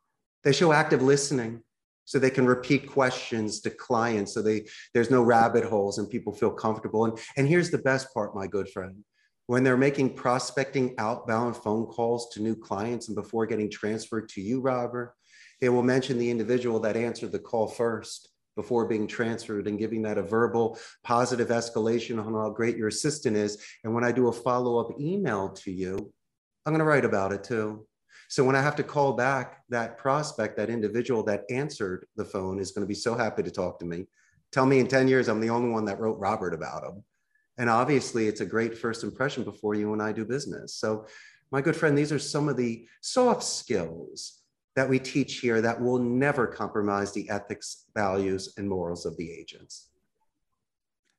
They 0.45 0.53
show 0.53 0.73
active 0.73 1.03
listening 1.03 1.63
so 2.05 2.19
they 2.19 2.31
can 2.31 2.47
repeat 2.47 2.91
questions 2.91 3.61
to 3.61 3.71
clients 3.71 4.35
so 4.35 4.43
they 4.43 4.67
there's 4.93 5.11
no 5.11 5.23
rabbit 5.23 5.65
holes 5.65 5.99
and 5.99 6.11
people 6.11 6.33
feel 6.33 6.51
comfortable. 6.51 7.05
And, 7.05 7.19
and 7.37 7.49
here's 7.49 7.71
the 7.71 7.79
best 7.79 8.13
part, 8.13 8.35
my 8.35 8.47
good 8.47 8.69
friend. 8.69 9.05
When 9.47 9.65
they're 9.65 9.77
making 9.77 10.15
prospecting 10.15 10.95
outbound 10.99 11.57
phone 11.57 11.87
calls 11.87 12.31
to 12.31 12.43
new 12.43 12.57
clients 12.57 13.09
and 13.09 13.15
before 13.15 13.47
getting 13.47 13.71
transferred 13.71 14.29
to 14.31 14.41
you, 14.41 14.61
Robert, 14.61 15.15
they 15.61 15.69
will 15.69 15.83
mention 15.83 16.19
the 16.19 16.31
individual 16.31 16.81
that 16.81 16.97
answered 16.97 17.33
the 17.33 17.39
call 17.39 17.69
first 17.69 18.29
before 18.57 18.87
being 18.87 19.07
transferred 19.07 19.67
and 19.67 19.79
giving 19.79 20.03
that 20.03 20.19
a 20.19 20.23
verbal 20.23 20.79
positive 21.05 21.49
escalation 21.49 22.25
on 22.25 22.35
how 22.35 22.51
great 22.51 22.77
your 22.77 22.89
assistant 22.89 23.37
is. 23.37 23.63
And 23.85 23.95
when 23.95 24.05
I 24.05 24.13
do 24.13 24.29
a 24.29 24.33
follow 24.33 24.79
up 24.79 25.01
email 25.01 25.51
to 25.51 25.73
you, 25.73 26.13
I'm 26.67 26.73
going 26.73 26.81
to 26.81 26.85
write 26.85 27.05
about 27.05 27.33
it 27.33 27.45
too. 27.45 27.87
So 28.33 28.43
when 28.43 28.57
I 28.57 28.63
have 28.63 28.77
to 28.77 28.83
call 28.83 29.13
back 29.13 29.63
that 29.69 29.99
prospect, 29.99 30.57
that 30.57 30.71
individual 30.71 31.23
that 31.25 31.45
answered 31.51 32.07
the 32.17 32.25
phone 32.25 32.59
is 32.59 32.73
going 32.73 32.81
to 32.81 32.89
be 32.89 32.95
so 32.95 33.15
happy 33.15 33.43
to 33.43 33.51
talk 33.51 33.79
to 33.81 33.85
me. 33.85 34.07
Tell 34.53 34.65
me 34.65 34.79
in 34.79 34.87
10 34.87 35.07
years, 35.07 35.29
I'm 35.29 35.39
the 35.39 35.51
only 35.51 35.69
one 35.69 35.85
that 35.85 36.01
wrote 36.01 36.19
Robert 36.19 36.55
about 36.55 36.83
him. 36.83 37.05
And 37.59 37.69
obviously, 37.69 38.29
it's 38.29 38.41
a 38.41 38.47
great 38.47 38.79
first 38.79 39.05
impression 39.05 39.45
before 39.45 39.75
you 39.75 39.93
and 39.93 40.01
I 40.01 40.13
do 40.13 40.25
business. 40.25 40.77
So, 40.77 41.05
my 41.51 41.61
good 41.61 41.77
friend, 41.77 41.97
these 41.97 42.11
are 42.11 42.19
some 42.19 42.49
of 42.49 42.57
the 42.57 42.89
soft 43.03 43.43
skills 43.43 44.41
that 44.77 44.89
we 44.89 44.99
teach 44.99 45.41
here 45.41 45.61
that 45.61 45.79
will 45.79 45.99
never 45.99 46.47
compromise 46.47 47.13
the 47.13 47.29
ethics, 47.29 47.85
values, 47.95 48.55
and 48.57 48.67
morals 48.67 49.05
of 49.05 49.15
the 49.19 49.31
agents. 49.31 49.91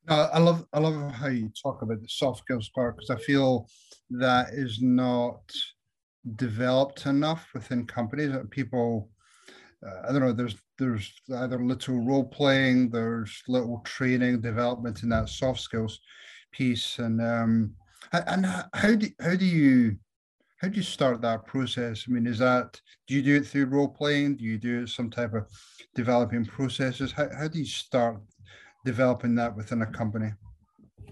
I 0.08 0.40
love 0.40 0.66
I 0.74 0.80
love 0.80 1.12
how 1.12 1.28
you 1.28 1.52
talk 1.62 1.84
about 1.84 2.02
the 2.02 2.10
soft 2.10 2.40
skills 2.40 2.70
part 2.70 2.98
because 2.98 3.12
I 3.12 3.18
feel 3.18 3.70
that 4.10 4.50
is 4.54 4.82
not 4.82 5.44
developed 6.36 7.06
enough 7.06 7.50
within 7.54 7.86
companies. 7.86 8.32
That 8.32 8.50
people, 8.50 9.10
uh, 9.86 10.08
I 10.08 10.12
don't 10.12 10.22
know. 10.22 10.34
There's 10.34 10.56
there's 10.80 11.14
either 11.36 11.64
little 11.64 12.00
role 12.00 12.26
playing, 12.26 12.90
there's 12.90 13.44
little 13.48 13.82
training, 13.86 14.42
development 14.42 15.04
in 15.04 15.10
that 15.10 15.30
soft 15.30 15.60
skills 15.60 16.00
piece, 16.52 17.00
and 17.00 17.22
um, 17.22 17.74
and 18.12 18.46
how 18.74 18.96
do 18.96 19.08
how 19.20 19.36
do 19.36 19.46
you 19.46 19.98
how 20.58 20.70
do 20.70 20.78
you 20.78 20.84
start 20.84 21.22
that 21.22 21.46
process? 21.46 22.06
I 22.08 22.12
mean, 22.12 22.26
is 22.26 22.40
that 22.40 22.80
do 23.08 23.16
you 23.16 23.22
do 23.22 23.36
it 23.36 23.46
through 23.46 23.66
role 23.66 23.90
playing? 23.90 24.38
Do 24.38 24.46
you 24.46 24.58
do 24.58 24.88
some 24.88 25.10
type 25.10 25.34
of 25.34 25.48
developing 25.94 26.46
processes? 26.46 27.12
How, 27.12 27.28
how 27.38 27.48
do 27.50 27.60
you 27.60 27.66
start 27.66 28.22
developing 28.86 29.36
that 29.36 29.56
within 29.56 29.82
a 29.82 29.86
company? 29.86 30.32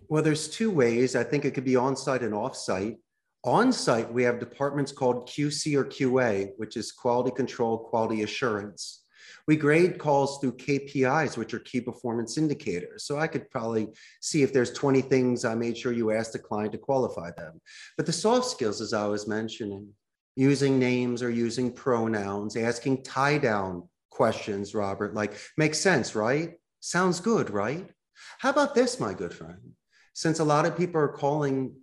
Well, 0.07 0.23
there's 0.23 0.49
two 0.49 0.71
ways. 0.71 1.15
I 1.15 1.23
think 1.23 1.45
it 1.45 1.51
could 1.51 1.65
be 1.65 1.75
on 1.75 1.95
site 1.95 2.21
and 2.21 2.33
off 2.33 2.55
site. 2.55 2.97
On 3.43 3.73
site, 3.73 4.13
we 4.13 4.23
have 4.23 4.39
departments 4.39 4.91
called 4.91 5.27
QC 5.27 5.75
or 5.75 5.85
QA, 5.85 6.51
which 6.57 6.77
is 6.77 6.91
quality 6.91 7.31
control, 7.31 7.77
quality 7.77 8.21
assurance. 8.21 9.01
We 9.47 9.55
grade 9.55 9.97
calls 9.97 10.37
through 10.39 10.57
KPIs, 10.57 11.37
which 11.37 11.55
are 11.55 11.59
key 11.59 11.81
performance 11.81 12.37
indicators. 12.37 13.03
So 13.05 13.17
I 13.17 13.25
could 13.25 13.49
probably 13.49 13.87
see 14.21 14.43
if 14.43 14.53
there's 14.53 14.71
20 14.73 15.01
things 15.01 15.43
I 15.43 15.55
made 15.55 15.75
sure 15.75 15.91
you 15.91 16.11
asked 16.11 16.33
the 16.33 16.39
client 16.39 16.73
to 16.73 16.77
qualify 16.77 17.31
them. 17.31 17.59
But 17.97 18.05
the 18.05 18.13
soft 18.13 18.45
skills, 18.45 18.79
as 18.79 18.93
I 18.93 19.07
was 19.07 19.27
mentioning, 19.27 19.89
using 20.35 20.77
names 20.77 21.23
or 21.23 21.31
using 21.31 21.71
pronouns, 21.71 22.55
asking 22.55 23.03
tie 23.03 23.39
down 23.39 23.89
questions, 24.11 24.75
Robert, 24.75 25.15
like 25.15 25.33
makes 25.57 25.79
sense, 25.79 26.15
right? 26.15 26.53
Sounds 26.79 27.19
good, 27.19 27.49
right? 27.49 27.89
How 28.37 28.51
about 28.51 28.75
this, 28.75 28.99
my 28.99 29.15
good 29.15 29.33
friend? 29.33 29.71
Since 30.13 30.39
a 30.39 30.43
lot 30.43 30.65
of 30.67 30.77
people 30.77 31.01
are 31.01 31.07
calling 31.07 31.73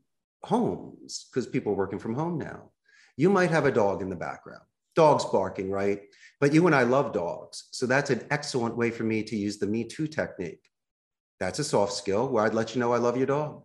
homes 0.44 1.26
because 1.28 1.46
people 1.46 1.72
are 1.72 1.76
working 1.76 1.98
from 1.98 2.14
home 2.14 2.38
now, 2.38 2.70
you 3.16 3.30
might 3.30 3.50
have 3.50 3.66
a 3.66 3.72
dog 3.72 4.02
in 4.02 4.10
the 4.10 4.16
background. 4.16 4.62
Dog's 4.94 5.24
barking, 5.26 5.70
right? 5.70 6.02
But 6.40 6.52
you 6.52 6.66
and 6.66 6.74
I 6.74 6.82
love 6.82 7.12
dogs. 7.12 7.68
So 7.70 7.86
that's 7.86 8.10
an 8.10 8.26
excellent 8.30 8.76
way 8.76 8.90
for 8.90 9.04
me 9.04 9.22
to 9.24 9.36
use 9.36 9.58
the 9.58 9.66
Me 9.66 9.84
Too 9.84 10.06
technique. 10.06 10.68
That's 11.40 11.58
a 11.58 11.64
soft 11.64 11.92
skill 11.92 12.28
where 12.28 12.44
I'd 12.44 12.54
let 12.54 12.74
you 12.74 12.80
know 12.80 12.92
I 12.92 12.98
love 12.98 13.16
your 13.16 13.26
dog. 13.26 13.62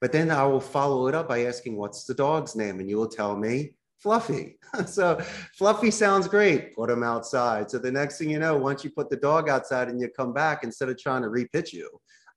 But 0.00 0.12
then 0.12 0.30
I 0.30 0.44
will 0.44 0.60
follow 0.60 1.08
it 1.08 1.14
up 1.14 1.28
by 1.28 1.46
asking, 1.46 1.76
What's 1.76 2.04
the 2.04 2.14
dog's 2.14 2.54
name? 2.54 2.80
And 2.80 2.88
you 2.88 2.98
will 2.98 3.08
tell 3.08 3.36
me, 3.36 3.74
Fluffy. 3.98 4.58
so 4.86 5.18
Fluffy 5.54 5.90
sounds 5.90 6.28
great. 6.28 6.74
Put 6.74 6.90
him 6.90 7.02
outside. 7.02 7.70
So 7.70 7.78
the 7.78 7.90
next 7.90 8.18
thing 8.18 8.30
you 8.30 8.38
know, 8.38 8.56
once 8.56 8.84
you 8.84 8.90
put 8.90 9.10
the 9.10 9.16
dog 9.16 9.48
outside 9.48 9.88
and 9.88 10.00
you 10.00 10.08
come 10.08 10.32
back, 10.32 10.64
instead 10.64 10.88
of 10.88 10.98
trying 10.98 11.22
to 11.22 11.28
repitch 11.28 11.72
you, 11.72 11.88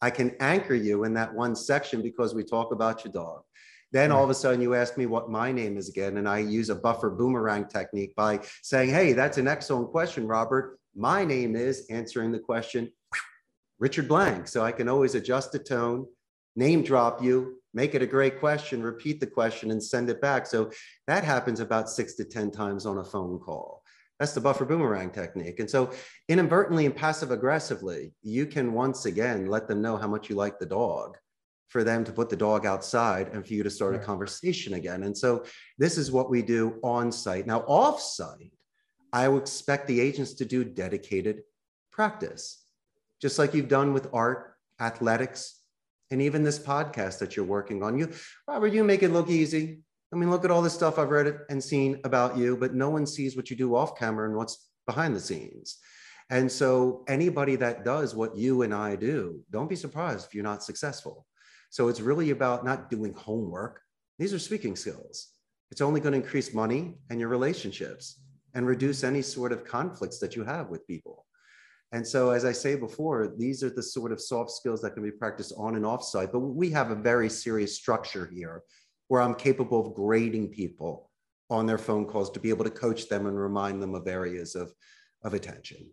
I 0.01 0.10
can 0.10 0.36
anchor 0.39 0.75
you 0.75 1.03
in 1.03 1.13
that 1.15 1.34
one 1.34 1.55
section 1.55 2.01
because 2.01 2.34
we 2.34 2.43
talk 2.43 2.72
about 2.72 3.03
your 3.03 3.12
dog. 3.12 3.41
Then 3.91 4.12
all 4.12 4.24
of 4.24 4.29
a 4.29 4.36
sudden 4.36 4.62
you 4.62 4.75
ask 4.75 4.98
me 4.98 5.05
what 5.05 5.29
my 5.29 5.51
name 5.51 5.77
is 5.77 5.89
again, 5.89 6.17
and 6.17 6.29
I 6.29 6.39
use 6.39 6.69
a 6.69 6.75
buffer 6.75 7.10
boomerang 7.10 7.65
technique 7.65 8.15
by 8.15 8.39
saying, 8.62 8.89
Hey, 8.89 9.13
that's 9.13 9.38
an 9.38 9.48
excellent 9.48 9.89
question, 9.89 10.27
Robert. 10.27 10.79
My 10.96 11.25
name 11.25 11.55
is 11.55 11.86
answering 11.89 12.31
the 12.31 12.39
question, 12.39 12.91
Richard 13.79 14.08
Blank. 14.08 14.48
So 14.48 14.63
I 14.63 14.72
can 14.72 14.89
always 14.89 15.15
adjust 15.15 15.51
the 15.51 15.60
tone, 15.60 16.05
name 16.55 16.84
drop 16.84 17.24
you, 17.24 17.60
make 17.74 17.96
it 17.96 18.01
a 18.01 18.08
great 18.08 18.39
question, 18.39 18.84
repeat 18.84 19.19
the 19.19 19.27
question, 19.27 19.72
and 19.72 19.84
send 19.84 20.10
it 20.10 20.22
back. 20.22 20.46
So 20.46 20.72
that 21.08 21.24
happens 21.24 21.60
about 21.60 21.89
six 21.89 22.13
to 22.15 22.25
10 22.25 22.51
times 22.51 22.86
on 22.86 22.98
a 23.00 23.03
phone 23.03 23.39
call. 23.39 23.84
That's 24.19 24.34
the 24.34 24.41
buffer 24.41 24.65
boomerang 24.65 25.12
technique. 25.12 25.60
And 25.60 25.69
so, 25.69 25.91
inadvertently 26.27 26.86
and 26.86 26.96
passive 26.96 27.31
aggressively, 27.31 28.13
you 28.22 28.46
can 28.46 28.74
once 28.74 29.05
again 29.05 29.48
let 29.48 29.69
them 29.69 29.81
know 29.81 29.96
how 29.96 30.10
much 30.10 30.29
you 30.29 30.36
like 30.36 30.60
the 30.60 30.65
dog 30.65 31.15
for 31.69 31.83
them 31.83 32.03
to 32.03 32.11
put 32.11 32.29
the 32.29 32.35
dog 32.35 32.65
outside 32.65 33.29
and 33.29 33.45
for 33.45 33.53
you 33.53 33.63
to 33.63 33.69
start 33.69 33.95
a 33.95 33.99
conversation 33.99 34.73
again. 34.73 35.03
And 35.03 35.17
so 35.17 35.45
this 35.77 35.97
is 35.97 36.11
what 36.11 36.29
we 36.29 36.41
do 36.41 36.79
on 36.83 37.11
site. 37.11 37.45
Now, 37.45 37.59
off 37.61 38.01
site, 38.01 38.53
I 39.13 39.27
would 39.27 39.43
expect 39.43 39.88
the 39.88 40.01
agents 40.01 40.33
to 40.35 40.45
do 40.45 40.63
dedicated 40.63 41.43
practice, 41.91 42.65
just 43.21 43.38
like 43.39 43.53
you've 43.53 43.67
done 43.67 43.93
with 43.93 44.09
art, 44.13 44.55
athletics, 44.79 45.61
and 46.11 46.21
even 46.23 46.43
this 46.43 46.57
podcast 46.57 47.19
that 47.19 47.35
you're 47.35 47.45
working 47.45 47.83
on. 47.83 47.97
You, 47.97 48.11
Robert, 48.47 48.73
you 48.73 48.83
make 48.83 49.03
it 49.03 49.09
look 49.09 49.29
easy. 49.29 49.81
I 50.11 50.15
mean, 50.15 50.31
look 50.31 50.43
at 50.43 50.49
all 50.49 50.63
the 50.63 50.71
stuff 50.71 50.97
I've 50.97 51.11
read 51.11 51.39
and 51.51 51.63
seen 51.63 51.99
about 52.03 52.35
you, 52.35 52.57
but 52.57 52.73
no 52.73 52.89
one 52.89 53.05
sees 53.05 53.35
what 53.35 53.51
you 53.51 53.55
do 53.55 53.75
off 53.75 53.97
camera 53.97 54.27
and 54.27 54.35
what's 54.35 54.69
behind 54.88 55.15
the 55.15 55.19
scenes. 55.19 55.77
And 56.31 56.51
so, 56.51 57.03
anybody 57.07 57.55
that 57.57 57.85
does 57.85 58.15
what 58.15 58.35
you 58.35 58.63
and 58.63 58.73
I 58.73 58.95
do, 58.95 59.41
don't 59.51 59.69
be 59.69 59.75
surprised 59.75 60.27
if 60.27 60.33
you're 60.33 60.43
not 60.43 60.63
successful 60.63 61.27
so 61.69 61.88
it's 61.88 62.01
really 62.01 62.31
about 62.31 62.65
not 62.65 62.89
doing 62.89 63.13
homework. 63.13 63.81
These 64.17 64.33
are 64.33 64.39
speaking 64.39 64.75
skills. 64.75 65.29
It's 65.71 65.81
only 65.81 66.01
going 66.01 66.13
to 66.13 66.19
increase 66.19 66.53
money 66.53 66.95
and 67.09 67.19
your 67.19 67.29
relationships 67.29 68.19
and 68.53 68.65
reduce 68.65 69.03
any 69.03 69.21
sort 69.21 69.51
of 69.51 69.63
conflicts 69.65 70.19
that 70.19 70.35
you 70.35 70.43
have 70.43 70.69
with 70.69 70.88
people. 70.88 71.25
And 71.91 72.05
so, 72.05 72.29
as 72.31 72.45
I 72.45 72.51
say 72.51 72.75
before, 72.75 73.33
these 73.38 73.63
are 73.63 73.69
the 73.69 73.81
sort 73.81 74.11
of 74.11 74.21
soft 74.21 74.51
skills 74.51 74.81
that 74.81 74.91
can 74.91 75.03
be 75.03 75.11
practiced 75.11 75.53
on 75.57 75.75
and 75.75 75.85
off 75.85 76.03
site. 76.03 76.31
But 76.31 76.39
we 76.39 76.69
have 76.71 76.91
a 76.91 76.95
very 76.95 77.29
serious 77.29 77.75
structure 77.75 78.29
here 78.31 78.63
where 79.07 79.21
I'm 79.21 79.33
capable 79.33 79.88
of 79.88 79.95
grading 79.95 80.49
people 80.49 81.09
on 81.49 81.65
their 81.65 81.79
phone 81.79 82.05
calls 82.05 82.29
to 82.31 82.39
be 82.39 82.49
able 82.49 82.63
to 82.63 82.69
coach 82.69 83.09
them 83.09 83.25
and 83.25 83.39
remind 83.39 83.81
them 83.81 83.95
of 83.95 84.07
areas 84.07 84.53
of, 84.55 84.71
of 85.23 85.33
attention. 85.33 85.89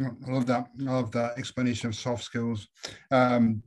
I 0.00 0.30
love 0.30 0.46
that. 0.46 0.68
I 0.80 0.82
love 0.92 1.10
that 1.12 1.36
explanation 1.36 1.88
of 1.88 1.96
soft 1.96 2.22
skills. 2.22 2.68
Um, 3.10 3.62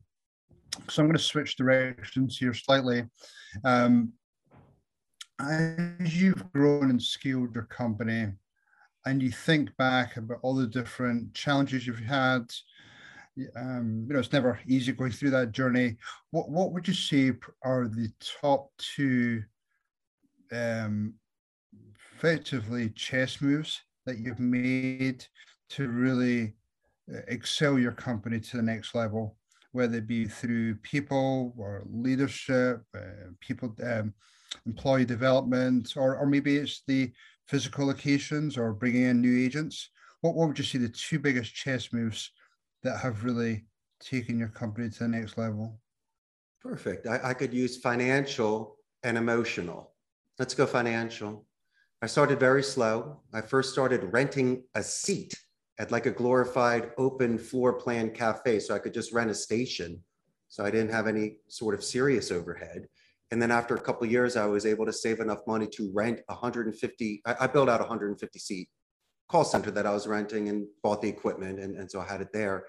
so 0.89 1.01
I'm 1.01 1.07
going 1.07 1.17
to 1.17 1.23
switch 1.23 1.55
directions 1.55 2.37
here 2.37 2.53
slightly. 2.53 3.05
Um, 3.63 4.13
as 5.39 6.21
you've 6.21 6.51
grown 6.51 6.89
and 6.89 7.01
scaled 7.01 7.53
your 7.53 7.65
company, 7.65 8.33
and 9.05 9.23
you 9.23 9.31
think 9.31 9.75
back 9.77 10.17
about 10.17 10.39
all 10.41 10.53
the 10.53 10.67
different 10.67 11.33
challenges 11.33 11.87
you've 11.87 11.99
had, 11.99 12.51
um, 13.55 14.05
you 14.07 14.13
know, 14.13 14.19
it's 14.19 14.33
never 14.33 14.59
easy 14.67 14.91
going 14.91 15.11
through 15.11 15.29
that 15.29 15.51
journey. 15.53 15.95
What 16.31 16.49
what 16.49 16.73
would 16.73 16.87
you 16.87 16.93
say 16.93 17.31
are 17.63 17.87
the 17.87 18.09
top 18.41 18.69
two, 18.77 19.43
um, 20.51 21.13
effectively 22.15 22.89
chess 22.89 23.41
moves 23.41 23.81
that 24.05 24.17
you've 24.17 24.39
made 24.39 25.25
to 25.69 25.87
really 25.87 26.55
uh, 27.13 27.19
excel 27.27 27.79
your 27.79 27.93
company 27.93 28.39
to 28.39 28.57
the 28.57 28.63
next 28.63 28.93
level? 28.93 29.36
Whether 29.77 29.99
it 29.99 30.07
be 30.07 30.25
through 30.25 30.73
people 30.77 31.53
or 31.55 31.83
leadership, 31.87 32.81
uh, 32.97 33.29
people, 33.39 33.75
um, 33.83 34.11
employee 34.65 35.05
development, 35.05 35.93
or, 35.95 36.17
or 36.17 36.25
maybe 36.25 36.57
it's 36.57 36.81
the 36.87 37.11
physical 37.47 37.85
locations 37.85 38.57
or 38.57 38.73
bringing 38.73 39.03
in 39.03 39.21
new 39.21 39.45
agents? 39.45 39.91
What, 40.21 40.33
what 40.33 40.47
would 40.47 40.57
you 40.57 40.65
say 40.65 40.79
the 40.79 40.89
two 40.89 41.19
biggest 41.19 41.53
chess 41.53 41.93
moves 41.93 42.31
that 42.81 42.97
have 42.97 43.23
really 43.23 43.67
taken 43.99 44.39
your 44.39 44.47
company 44.47 44.89
to 44.89 44.99
the 44.99 45.07
next 45.07 45.37
level? 45.37 45.79
Perfect. 46.59 47.05
I, 47.05 47.19
I 47.23 47.33
could 47.35 47.53
use 47.53 47.77
financial 47.77 48.77
and 49.03 49.15
emotional. 49.15 49.91
Let's 50.39 50.55
go 50.55 50.65
financial. 50.65 51.45
I 52.01 52.07
started 52.07 52.39
very 52.39 52.63
slow. 52.63 53.21
I 53.31 53.41
first 53.41 53.73
started 53.73 54.11
renting 54.11 54.63
a 54.73 54.81
seat 54.81 55.35
at 55.79 55.91
like 55.91 56.05
a 56.05 56.11
glorified 56.11 56.91
open 56.97 57.37
floor 57.37 57.73
plan 57.73 58.09
cafe 58.09 58.59
so 58.59 58.73
I 58.73 58.79
could 58.79 58.93
just 58.93 59.13
rent 59.13 59.29
a 59.29 59.35
station. 59.35 60.01
So 60.49 60.63
I 60.63 60.71
didn't 60.71 60.91
have 60.91 61.07
any 61.07 61.37
sort 61.47 61.75
of 61.75 61.83
serious 61.83 62.31
overhead. 62.31 62.87
And 63.31 63.41
then 63.41 63.51
after 63.51 63.75
a 63.75 63.81
couple 63.81 64.07
years, 64.07 64.37
I 64.37 64.45
was 64.45 64.65
able 64.65 64.85
to 64.85 64.93
save 64.93 65.19
enough 65.19 65.41
money 65.45 65.67
to 65.73 65.91
rent 65.93 66.21
150. 66.27 67.21
I, 67.25 67.35
I 67.41 67.47
built 67.47 67.69
out 67.69 67.81
a 67.81 67.83
150 67.83 68.39
seat 68.39 68.69
call 69.27 69.43
center 69.43 69.69
that 69.71 69.85
I 69.85 69.91
was 69.91 70.07
renting 70.07 70.47
and 70.49 70.65
bought 70.81 71.01
the 71.01 71.09
equipment. 71.09 71.59
And, 71.59 71.77
and 71.77 71.91
so 71.91 71.99
I 71.99 72.05
had 72.05 72.21
it 72.21 72.31
there. 72.33 72.65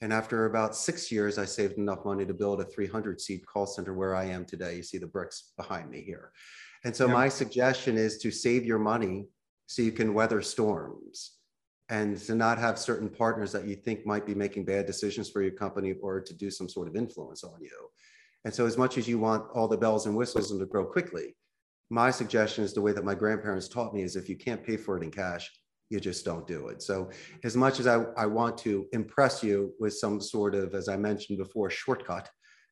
And 0.00 0.12
after 0.12 0.46
about 0.46 0.74
six 0.74 1.12
years, 1.12 1.38
I 1.38 1.44
saved 1.44 1.78
enough 1.78 2.04
money 2.04 2.26
to 2.26 2.34
build 2.34 2.60
a 2.60 2.64
300 2.64 3.20
seat 3.20 3.46
call 3.46 3.66
center 3.66 3.94
where 3.94 4.16
I 4.16 4.24
am 4.24 4.44
today. 4.44 4.76
You 4.76 4.82
see 4.82 4.98
the 4.98 5.06
bricks 5.06 5.52
behind 5.56 5.88
me 5.88 6.02
here. 6.02 6.32
And 6.84 6.94
so 6.94 7.06
my 7.06 7.28
suggestion 7.28 7.96
is 7.96 8.18
to 8.18 8.32
save 8.32 8.66
your 8.66 8.80
money 8.80 9.26
so 9.68 9.82
you 9.82 9.92
can 9.92 10.12
weather 10.12 10.42
storms 10.42 11.38
and 11.92 12.16
to 12.16 12.34
not 12.34 12.56
have 12.56 12.78
certain 12.78 13.10
partners 13.10 13.52
that 13.52 13.66
you 13.66 13.76
think 13.76 14.06
might 14.06 14.24
be 14.24 14.34
making 14.34 14.64
bad 14.64 14.86
decisions 14.86 15.28
for 15.28 15.42
your 15.42 15.52
company 15.52 15.92
or 16.00 16.22
to 16.22 16.34
do 16.34 16.50
some 16.50 16.66
sort 16.66 16.88
of 16.88 16.96
influence 16.96 17.44
on 17.44 17.60
you. 17.60 17.90
And 18.46 18.52
so 18.52 18.64
as 18.64 18.78
much 18.78 18.96
as 18.96 19.06
you 19.06 19.18
want 19.18 19.44
all 19.52 19.68
the 19.68 19.76
bells 19.76 20.06
and 20.06 20.16
whistles 20.16 20.52
and 20.52 20.60
to 20.60 20.64
grow 20.64 20.86
quickly, 20.86 21.36
my 21.90 22.10
suggestion 22.10 22.64
is 22.64 22.72
the 22.72 22.80
way 22.80 22.92
that 22.92 23.04
my 23.04 23.14
grandparents 23.14 23.68
taught 23.68 23.92
me 23.92 24.02
is 24.02 24.16
if 24.16 24.26
you 24.26 24.36
can't 24.36 24.64
pay 24.64 24.78
for 24.78 24.96
it 24.96 25.02
in 25.02 25.10
cash, 25.10 25.50
you 25.90 26.00
just 26.00 26.24
don't 26.24 26.46
do 26.46 26.68
it. 26.68 26.80
So 26.80 27.10
as 27.44 27.58
much 27.58 27.78
as 27.78 27.86
I, 27.86 28.06
I 28.16 28.24
want 28.24 28.56
to 28.58 28.86
impress 28.94 29.42
you 29.42 29.74
with 29.78 29.92
some 29.92 30.18
sort 30.18 30.54
of, 30.54 30.74
as 30.74 30.88
I 30.88 30.96
mentioned 30.96 31.36
before, 31.36 31.68
shortcut, 31.68 32.30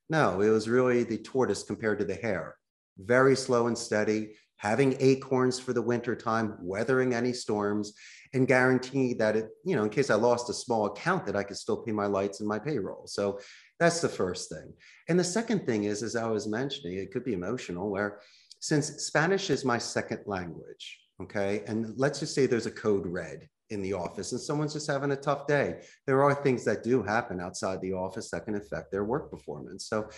no, 0.08 0.40
it 0.40 0.48
was 0.48 0.66
really 0.66 1.04
the 1.04 1.18
tortoise 1.18 1.62
compared 1.62 1.98
to 1.98 2.06
the 2.06 2.14
hare. 2.14 2.56
Very 2.96 3.36
slow 3.36 3.66
and 3.66 3.76
steady, 3.76 4.30
having 4.60 4.94
acorns 5.00 5.58
for 5.58 5.72
the 5.72 5.80
winter 5.80 6.14
time, 6.14 6.54
weathering 6.60 7.14
any 7.14 7.32
storms, 7.32 7.94
and 8.34 8.46
guaranteeing 8.46 9.16
that 9.16 9.34
it, 9.34 9.48
you 9.64 9.74
know, 9.74 9.84
in 9.84 9.88
case 9.88 10.10
I 10.10 10.16
lost 10.16 10.50
a 10.50 10.54
small 10.54 10.84
account, 10.84 11.24
that 11.24 11.34
I 11.34 11.42
could 11.42 11.56
still 11.56 11.78
pay 11.78 11.92
my 11.92 12.04
lights 12.04 12.40
and 12.40 12.48
my 12.48 12.58
payroll. 12.58 13.06
So 13.06 13.40
that's 13.78 14.02
the 14.02 14.08
first 14.08 14.50
thing. 14.50 14.74
And 15.08 15.18
the 15.18 15.24
second 15.24 15.64
thing 15.64 15.84
is, 15.84 16.02
as 16.02 16.14
I 16.14 16.26
was 16.26 16.46
mentioning, 16.46 16.98
it 16.98 17.10
could 17.10 17.24
be 17.24 17.32
emotional, 17.32 17.88
where 17.90 18.20
since 18.60 18.88
Spanish 19.02 19.48
is 19.48 19.64
my 19.64 19.78
second 19.78 20.20
language, 20.26 21.00
okay? 21.22 21.62
And 21.66 21.94
let's 21.96 22.20
just 22.20 22.34
say 22.34 22.44
there's 22.44 22.66
a 22.66 22.70
code 22.70 23.06
red 23.06 23.48
in 23.70 23.80
the 23.80 23.94
office 23.94 24.32
and 24.32 24.40
someone's 24.40 24.74
just 24.74 24.90
having 24.90 25.12
a 25.12 25.16
tough 25.16 25.46
day. 25.46 25.80
There 26.06 26.22
are 26.22 26.34
things 26.34 26.66
that 26.66 26.84
do 26.84 27.02
happen 27.02 27.40
outside 27.40 27.80
the 27.80 27.94
office 27.94 28.30
that 28.30 28.44
can 28.44 28.56
affect 28.56 28.90
their 28.90 29.04
work 29.04 29.30
performance. 29.30 29.88
So 29.88 30.10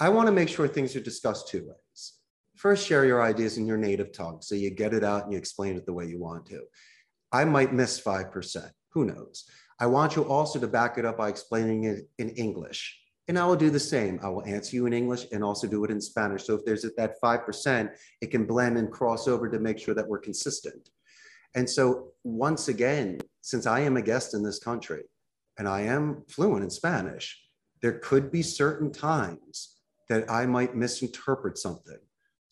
I 0.00 0.08
want 0.08 0.28
to 0.28 0.32
make 0.32 0.48
sure 0.48 0.66
things 0.66 0.96
are 0.96 1.00
discussed 1.00 1.48
two 1.48 1.66
ways. 1.66 2.14
First, 2.62 2.86
share 2.86 3.04
your 3.04 3.20
ideas 3.20 3.58
in 3.58 3.66
your 3.66 3.76
native 3.76 4.12
tongue. 4.12 4.40
So 4.40 4.54
you 4.54 4.70
get 4.70 4.94
it 4.94 5.02
out 5.02 5.24
and 5.24 5.32
you 5.32 5.36
explain 5.36 5.76
it 5.76 5.84
the 5.84 5.92
way 5.92 6.06
you 6.06 6.20
want 6.20 6.46
to. 6.46 6.62
I 7.32 7.44
might 7.44 7.74
miss 7.74 8.00
5%. 8.00 8.70
Who 8.90 9.04
knows? 9.04 9.50
I 9.80 9.86
want 9.86 10.14
you 10.14 10.22
also 10.22 10.60
to 10.60 10.68
back 10.68 10.96
it 10.96 11.04
up 11.04 11.18
by 11.18 11.28
explaining 11.28 11.84
it 11.84 12.08
in 12.20 12.28
English. 12.28 13.00
And 13.26 13.36
I 13.36 13.46
will 13.46 13.56
do 13.56 13.68
the 13.68 13.80
same. 13.80 14.20
I 14.22 14.28
will 14.28 14.44
answer 14.46 14.76
you 14.76 14.86
in 14.86 14.92
English 14.92 15.26
and 15.32 15.42
also 15.42 15.66
do 15.66 15.82
it 15.82 15.90
in 15.90 16.00
Spanish. 16.00 16.44
So 16.44 16.54
if 16.54 16.64
there's 16.64 16.82
that 16.82 17.20
5%, 17.20 17.90
it 18.20 18.30
can 18.30 18.46
blend 18.46 18.78
and 18.78 18.92
cross 18.92 19.26
over 19.26 19.50
to 19.50 19.58
make 19.58 19.80
sure 19.80 19.94
that 19.94 20.06
we're 20.06 20.20
consistent. 20.20 20.88
And 21.56 21.68
so 21.68 22.12
once 22.22 22.68
again, 22.68 23.18
since 23.40 23.66
I 23.66 23.80
am 23.80 23.96
a 23.96 24.02
guest 24.02 24.34
in 24.34 24.44
this 24.44 24.60
country 24.60 25.02
and 25.58 25.66
I 25.66 25.80
am 25.80 26.22
fluent 26.28 26.62
in 26.62 26.70
Spanish, 26.70 27.42
there 27.80 27.98
could 27.98 28.30
be 28.30 28.42
certain 28.42 28.92
times 28.92 29.78
that 30.08 30.30
I 30.30 30.46
might 30.46 30.76
misinterpret 30.76 31.58
something. 31.58 31.98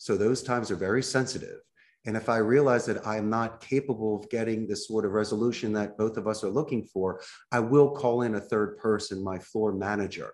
So 0.01 0.17
those 0.17 0.41
times 0.41 0.71
are 0.71 0.75
very 0.75 1.03
sensitive. 1.03 1.59
And 2.07 2.17
if 2.17 2.27
I 2.27 2.37
realize 2.37 2.87
that 2.87 3.05
I'm 3.05 3.29
not 3.29 3.61
capable 3.61 4.15
of 4.15 4.27
getting 4.31 4.65
the 4.65 4.75
sort 4.75 5.05
of 5.05 5.11
resolution 5.11 5.71
that 5.73 5.95
both 5.95 6.17
of 6.17 6.25
us 6.25 6.43
are 6.43 6.49
looking 6.49 6.85
for, 6.85 7.21
I 7.51 7.59
will 7.59 7.91
call 7.91 8.23
in 8.23 8.33
a 8.33 8.41
third 8.41 8.79
person, 8.79 9.23
my 9.23 9.37
floor 9.37 9.73
manager, 9.73 10.33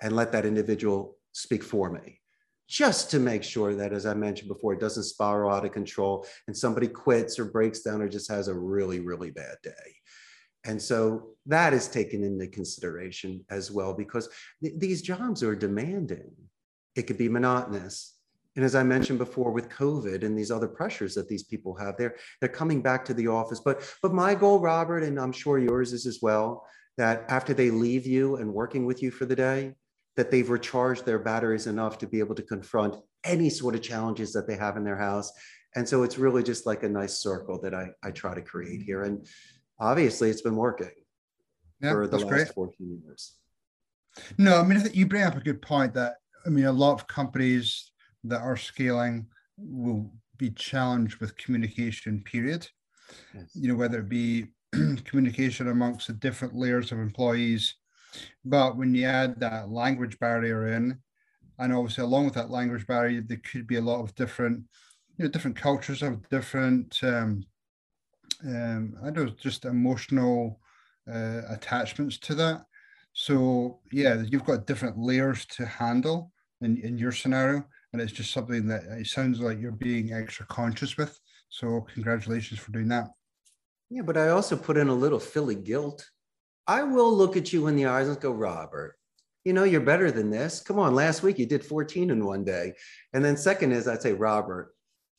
and 0.00 0.16
let 0.16 0.32
that 0.32 0.46
individual 0.46 1.18
speak 1.32 1.62
for 1.62 1.92
me 1.92 2.20
just 2.70 3.10
to 3.10 3.18
make 3.18 3.42
sure 3.42 3.74
that, 3.74 3.92
as 3.92 4.06
I 4.06 4.14
mentioned 4.14 4.48
before, 4.48 4.72
it 4.72 4.80
doesn't 4.80 5.02
spiral 5.02 5.52
out 5.52 5.66
of 5.66 5.72
control 5.72 6.26
and 6.46 6.56
somebody 6.56 6.88
quits 6.88 7.38
or 7.38 7.44
breaks 7.44 7.82
down 7.82 8.00
or 8.00 8.08
just 8.08 8.30
has 8.30 8.48
a 8.48 8.54
really, 8.54 9.00
really 9.00 9.30
bad 9.30 9.56
day. 9.62 9.94
And 10.64 10.80
so 10.80 11.34
that 11.44 11.74
is 11.74 11.86
taken 11.86 12.24
into 12.24 12.46
consideration 12.46 13.44
as 13.50 13.70
well 13.70 13.92
because 13.92 14.30
th- 14.62 14.72
these 14.78 15.02
jobs 15.02 15.42
are 15.42 15.54
demanding. 15.54 16.30
It 16.96 17.02
could 17.02 17.18
be 17.18 17.28
monotonous. 17.28 18.14
And 18.54 18.64
as 18.64 18.74
I 18.74 18.82
mentioned 18.82 19.18
before, 19.18 19.50
with 19.50 19.70
COVID 19.70 20.24
and 20.24 20.36
these 20.36 20.50
other 20.50 20.68
pressures 20.68 21.14
that 21.14 21.28
these 21.28 21.42
people 21.42 21.74
have, 21.76 21.96
they're 21.96 22.16
they're 22.40 22.48
coming 22.48 22.82
back 22.82 23.04
to 23.06 23.14
the 23.14 23.28
office. 23.28 23.60
But 23.60 23.82
but 24.02 24.12
my 24.12 24.34
goal, 24.34 24.60
Robert, 24.60 25.02
and 25.02 25.18
I'm 25.18 25.32
sure 25.32 25.58
yours 25.58 25.92
is 25.92 26.06
as 26.06 26.18
well, 26.20 26.66
that 26.98 27.24
after 27.28 27.54
they 27.54 27.70
leave 27.70 28.06
you 28.06 28.36
and 28.36 28.52
working 28.52 28.84
with 28.84 29.02
you 29.02 29.10
for 29.10 29.24
the 29.24 29.36
day, 29.36 29.74
that 30.16 30.30
they've 30.30 30.48
recharged 30.48 31.06
their 31.06 31.18
batteries 31.18 31.66
enough 31.66 31.98
to 31.98 32.06
be 32.06 32.18
able 32.18 32.34
to 32.34 32.42
confront 32.42 32.96
any 33.24 33.48
sort 33.48 33.74
of 33.74 33.82
challenges 33.82 34.32
that 34.32 34.46
they 34.46 34.56
have 34.56 34.76
in 34.76 34.84
their 34.84 34.96
house. 34.96 35.32
And 35.74 35.88
so 35.88 36.02
it's 36.02 36.18
really 36.18 36.42
just 36.42 36.66
like 36.66 36.82
a 36.82 36.88
nice 36.88 37.18
circle 37.18 37.60
that 37.62 37.74
I, 37.74 37.88
I 38.02 38.10
try 38.10 38.34
to 38.34 38.42
create 38.42 38.80
mm-hmm. 38.80 38.86
here. 38.86 39.02
And 39.04 39.26
obviously 39.80 40.28
it's 40.28 40.42
been 40.42 40.56
working 40.56 40.90
yeah, 41.80 41.92
for 41.92 42.06
the 42.06 42.18
last 42.18 42.28
great. 42.28 42.48
14 42.48 43.00
years. 43.04 43.34
No, 44.36 44.60
I 44.60 44.62
mean, 44.64 44.76
I 44.76 44.82
think 44.82 44.94
you 44.94 45.06
bring 45.06 45.22
up 45.22 45.36
a 45.36 45.40
good 45.40 45.62
point 45.62 45.94
that, 45.94 46.16
I 46.44 46.50
mean, 46.50 46.66
a 46.66 46.72
lot 46.72 46.92
of 46.92 47.06
companies 47.06 47.91
that 48.24 48.40
are 48.40 48.56
scaling 48.56 49.26
will 49.56 50.10
be 50.38 50.50
challenged 50.50 51.16
with 51.20 51.36
communication, 51.36 52.22
period. 52.24 52.68
Yes. 53.34 53.50
You 53.54 53.68
know, 53.68 53.74
whether 53.74 54.00
it 54.00 54.08
be 54.08 54.48
communication 55.04 55.68
amongst 55.68 56.06
the 56.06 56.14
different 56.14 56.54
layers 56.54 56.92
of 56.92 56.98
employees, 56.98 57.74
but 58.44 58.76
when 58.76 58.94
you 58.94 59.06
add 59.06 59.38
that 59.40 59.70
language 59.70 60.18
barrier 60.18 60.68
in, 60.68 60.98
and 61.58 61.72
obviously 61.72 62.04
along 62.04 62.24
with 62.24 62.34
that 62.34 62.50
language 62.50 62.86
barrier, 62.86 63.20
there 63.20 63.40
could 63.50 63.66
be 63.66 63.76
a 63.76 63.80
lot 63.82 64.00
of 64.00 64.14
different, 64.14 64.64
you 65.16 65.24
know, 65.24 65.30
different 65.30 65.56
cultures 65.56 66.00
have 66.00 66.28
different, 66.28 66.98
um, 67.02 67.44
um, 68.44 68.96
I 69.02 69.10
don't 69.10 69.26
know, 69.26 69.34
just 69.38 69.64
emotional 69.64 70.60
uh, 71.10 71.42
attachments 71.48 72.18
to 72.18 72.34
that. 72.36 72.64
So 73.12 73.80
yeah, 73.92 74.22
you've 74.26 74.44
got 74.44 74.66
different 74.66 74.98
layers 74.98 75.44
to 75.46 75.66
handle 75.66 76.32
in, 76.60 76.78
in 76.78 76.98
your 76.98 77.12
scenario, 77.12 77.64
and 77.92 78.00
it's 78.00 78.12
just 78.12 78.32
something 78.32 78.66
that 78.68 78.84
it 78.98 79.06
sounds 79.06 79.40
like 79.40 79.60
you're 79.60 79.72
being 79.72 80.12
extra 80.12 80.46
conscious 80.46 80.96
with. 80.96 81.18
So 81.48 81.86
congratulations 81.92 82.60
for 82.60 82.72
doing 82.72 82.88
that. 82.88 83.08
Yeah, 83.90 84.02
but 84.02 84.16
I 84.16 84.28
also 84.28 84.56
put 84.56 84.78
in 84.78 84.88
a 84.88 84.94
little 84.94 85.18
Philly 85.18 85.54
guilt 85.54 86.08
I 86.66 86.82
will 86.84 87.12
look 87.12 87.36
at 87.36 87.52
you 87.52 87.66
in 87.66 87.76
the 87.76 87.86
eyes 87.86 88.08
and 88.08 88.20
go, 88.20 88.30
Robert, 88.30 88.96
you 89.44 89.52
know, 89.52 89.64
you're 89.64 89.80
better 89.80 90.10
than 90.10 90.30
this. 90.30 90.60
Come 90.60 90.78
on, 90.78 90.94
last 90.94 91.22
week 91.22 91.38
you 91.38 91.46
did 91.46 91.64
14 91.64 92.10
in 92.10 92.24
one 92.24 92.44
day. 92.44 92.74
And 93.12 93.24
then, 93.24 93.36
second 93.36 93.72
is, 93.72 93.88
I'd 93.88 94.02
say, 94.02 94.12
Robert, 94.12 94.72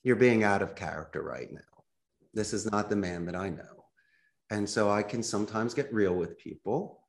you're 0.04 0.16
being 0.16 0.44
out 0.44 0.62
of 0.62 0.76
character 0.76 1.22
right 1.22 1.52
now. 1.52 1.60
This 2.34 2.54
is 2.54 2.70
not 2.72 2.90
the 2.90 2.96
man 2.96 3.26
that 3.26 3.36
I 3.36 3.50
know. 3.50 3.86
And 4.50 4.70
so 4.70 4.90
I 4.90 5.04
can 5.04 5.22
sometimes 5.22 5.74
get 5.74 5.94
real 5.94 6.16
with 6.16 6.38
people 6.38 7.02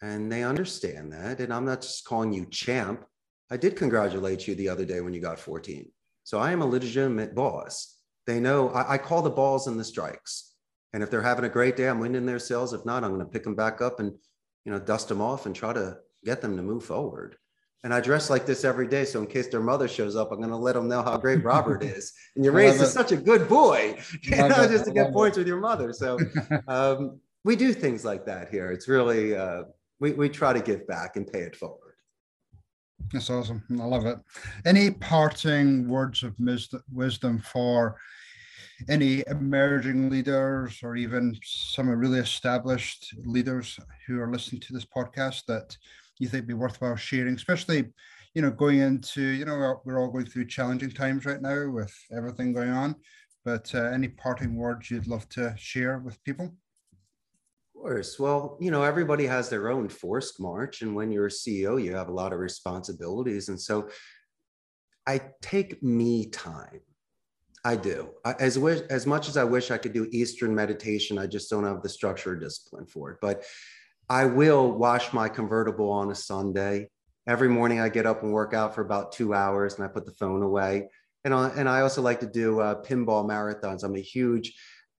and 0.00 0.30
they 0.30 0.44
understand 0.44 1.12
that. 1.12 1.40
And 1.40 1.52
I'm 1.52 1.64
not 1.64 1.82
just 1.82 2.04
calling 2.04 2.32
you 2.32 2.46
champ. 2.46 3.04
I 3.50 3.56
did 3.56 3.76
congratulate 3.76 4.48
you 4.48 4.54
the 4.54 4.68
other 4.68 4.84
day 4.84 5.00
when 5.00 5.14
you 5.14 5.20
got 5.20 5.38
14. 5.38 5.90
So 6.24 6.38
I 6.38 6.52
am 6.52 6.62
a 6.62 6.66
legitimate 6.66 7.34
boss. 7.34 7.98
They 8.26 8.40
know 8.40 8.70
I, 8.70 8.94
I 8.94 8.98
call 8.98 9.22
the 9.22 9.30
balls 9.30 9.66
and 9.66 9.78
the 9.78 9.84
strikes. 9.84 10.54
And 10.92 11.02
if 11.02 11.10
they're 11.10 11.22
having 11.22 11.44
a 11.44 11.50
great 11.50 11.76
day, 11.76 11.88
I'm 11.88 11.98
winning 11.98 12.24
their 12.24 12.38
sales. 12.38 12.72
If 12.72 12.86
not, 12.86 13.04
I'm 13.04 13.10
going 13.10 13.24
to 13.24 13.30
pick 13.30 13.44
them 13.44 13.54
back 13.54 13.80
up 13.80 14.00
and, 14.00 14.12
you 14.64 14.72
know, 14.72 14.78
dust 14.78 15.08
them 15.08 15.20
off 15.20 15.44
and 15.44 15.54
try 15.54 15.72
to 15.72 15.98
get 16.24 16.40
them 16.40 16.56
to 16.56 16.62
move 16.62 16.84
forward. 16.84 17.36
And 17.82 17.92
I 17.92 18.00
dress 18.00 18.30
like 18.30 18.46
this 18.46 18.64
every 18.64 18.88
day. 18.88 19.04
So 19.04 19.20
in 19.20 19.26
case 19.26 19.48
their 19.48 19.60
mother 19.60 19.88
shows 19.88 20.16
up, 20.16 20.32
I'm 20.32 20.38
going 20.38 20.48
to 20.48 20.56
let 20.56 20.74
them 20.74 20.88
know 20.88 21.02
how 21.02 21.18
great 21.18 21.44
Robert 21.44 21.82
is. 21.84 22.12
And 22.34 22.44
you're 22.44 22.54
raised 22.54 22.80
as 22.80 22.92
such 22.92 23.12
a 23.12 23.16
good 23.16 23.46
boy, 23.46 23.98
you 24.22 24.36
know, 24.36 24.66
just 24.66 24.86
to 24.86 24.92
get 24.92 25.12
points 25.12 25.36
it. 25.36 25.40
with 25.40 25.48
your 25.48 25.60
mother. 25.60 25.92
So 25.92 26.18
um, 26.68 27.20
we 27.44 27.56
do 27.56 27.74
things 27.74 28.04
like 28.04 28.24
that 28.24 28.48
here. 28.48 28.72
It's 28.72 28.88
really, 28.88 29.36
uh, 29.36 29.64
we, 30.00 30.12
we 30.12 30.30
try 30.30 30.54
to 30.54 30.60
give 30.60 30.86
back 30.86 31.16
and 31.16 31.30
pay 31.30 31.40
it 31.40 31.54
forward. 31.54 31.83
That's 33.12 33.30
awesome. 33.30 33.62
I 33.70 33.84
love 33.84 34.06
it. 34.06 34.18
Any 34.64 34.90
parting 34.90 35.88
words 35.88 36.22
of 36.22 36.34
wisdom 36.92 37.38
for 37.38 37.96
any 38.88 39.22
emerging 39.28 40.10
leaders 40.10 40.80
or 40.82 40.96
even 40.96 41.38
some 41.44 41.88
really 41.88 42.18
established 42.18 43.14
leaders 43.24 43.78
who 44.06 44.20
are 44.20 44.30
listening 44.30 44.60
to 44.62 44.72
this 44.72 44.84
podcast 44.84 45.44
that 45.46 45.76
you 46.18 46.28
think 46.28 46.46
be 46.46 46.54
worthwhile 46.54 46.96
sharing, 46.96 47.34
especially, 47.34 47.92
you 48.34 48.42
know, 48.42 48.50
going 48.50 48.80
into, 48.80 49.22
you 49.22 49.44
know, 49.44 49.80
we're 49.84 50.00
all 50.00 50.10
going 50.10 50.26
through 50.26 50.46
challenging 50.46 50.90
times 50.90 51.24
right 51.24 51.42
now 51.42 51.68
with 51.70 51.94
everything 52.16 52.52
going 52.52 52.70
on. 52.70 52.96
But 53.44 53.72
uh, 53.74 53.84
any 53.84 54.08
parting 54.08 54.56
words 54.56 54.90
you'd 54.90 55.06
love 55.06 55.28
to 55.30 55.54
share 55.56 55.98
with 55.98 56.22
people? 56.24 56.54
Course. 57.84 58.18
Well, 58.18 58.56
you 58.62 58.70
know, 58.70 58.82
everybody 58.82 59.26
has 59.26 59.50
their 59.50 59.70
own 59.70 59.90
forced 59.90 60.40
march. 60.40 60.80
And 60.80 60.94
when 60.94 61.12
you're 61.12 61.26
a 61.26 61.28
CEO, 61.28 61.82
you 61.82 61.94
have 61.94 62.08
a 62.08 62.14
lot 62.14 62.32
of 62.32 62.38
responsibilities. 62.38 63.50
And 63.50 63.60
so 63.60 63.90
I 65.06 65.20
take 65.42 65.82
me 65.82 66.30
time. 66.30 66.80
I 67.62 67.76
do. 67.76 68.08
I, 68.24 68.36
as, 68.40 68.58
wish, 68.58 68.80
as 68.88 69.06
much 69.06 69.28
as 69.28 69.36
I 69.36 69.44
wish 69.44 69.70
I 69.70 69.76
could 69.76 69.92
do 69.92 70.08
Eastern 70.12 70.54
meditation, 70.54 71.18
I 71.18 71.26
just 71.26 71.50
don't 71.50 71.64
have 71.64 71.82
the 71.82 71.90
structure 71.90 72.30
or 72.30 72.36
discipline 72.36 72.86
for 72.86 73.10
it. 73.10 73.18
But 73.20 73.44
I 74.08 74.24
will 74.24 74.72
wash 74.72 75.12
my 75.12 75.28
convertible 75.28 75.90
on 75.90 76.10
a 76.10 76.14
Sunday. 76.14 76.88
Every 77.26 77.50
morning 77.50 77.80
I 77.80 77.90
get 77.90 78.06
up 78.06 78.22
and 78.22 78.32
work 78.32 78.54
out 78.54 78.74
for 78.74 78.80
about 78.80 79.12
two 79.12 79.34
hours 79.34 79.74
and 79.74 79.84
I 79.84 79.88
put 79.88 80.06
the 80.06 80.12
phone 80.12 80.42
away. 80.42 80.88
And 81.22 81.34
I, 81.34 81.50
and 81.50 81.68
I 81.68 81.82
also 81.82 82.00
like 82.00 82.20
to 82.20 82.26
do 82.26 82.60
uh, 82.60 82.82
pinball 82.82 83.28
marathons. 83.28 83.84
I'm 83.84 83.94
a 83.94 84.00
huge 84.00 84.54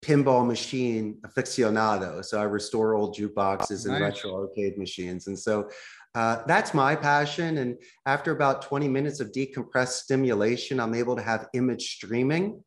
pinball 0.04 0.46
machine 0.46 1.16
aficionado. 1.26 2.24
So 2.24 2.38
I 2.38 2.44
restore 2.44 2.94
old 2.94 3.16
jukeboxes 3.16 3.88
oh, 3.88 3.92
and 3.92 4.04
retro 4.04 4.34
arcade 4.34 4.76
machines. 4.76 5.26
And 5.26 5.38
so 5.38 5.68
uh, 6.14 6.42
that's 6.46 6.74
my 6.74 6.94
passion. 6.94 7.58
And 7.58 7.76
after 8.06 8.32
about 8.32 8.62
20 8.62 8.86
minutes 8.88 9.20
of 9.20 9.32
decompressed 9.32 10.02
stimulation, 10.04 10.78
I'm 10.78 10.94
able 10.94 11.16
to 11.16 11.22
have 11.22 11.48
image 11.54 11.94
streaming 11.96 12.62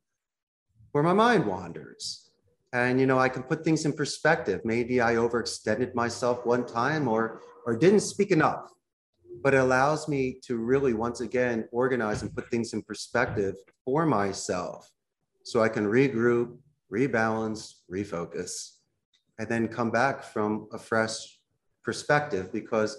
where 0.92 1.04
my 1.04 1.14
mind 1.14 1.46
wanders. 1.46 2.32
And, 2.74 3.00
you 3.00 3.06
know, 3.06 3.20
I 3.20 3.30
can 3.30 3.44
put 3.44 3.64
things 3.64 3.86
in 3.86 3.94
perspective. 3.94 4.62
Maybe 4.66 5.00
I 5.00 5.16
overextended 5.16 5.94
myself 5.96 6.46
one 6.46 6.66
time 6.66 7.08
or, 7.08 7.42
or 7.66 7.78
didn't 7.78 8.02
speak 8.02 8.32
enough, 8.32 8.72
but 9.42 9.54
it 9.54 9.58
allows 9.58 10.10
me 10.10 10.40
to 10.44 10.58
really, 10.58 10.94
once 10.94 11.22
again, 11.22 11.70
organize 11.72 12.24
and 12.24 12.34
put 12.36 12.50
things 12.50 12.74
in 12.74 12.82
perspective 12.82 13.56
for 13.86 14.06
myself 14.06 14.90
so 15.44 15.64
I 15.64 15.70
can 15.70 15.86
regroup, 15.86 16.58
rebalance, 16.92 17.76
refocus, 17.92 18.78
and 19.40 19.48
then 19.48 19.68
come 19.68 19.92
back 19.92 20.24
from 20.24 20.68
a 20.74 20.78
fresh 20.78 21.40
perspective 21.84 22.52
because 22.52 22.98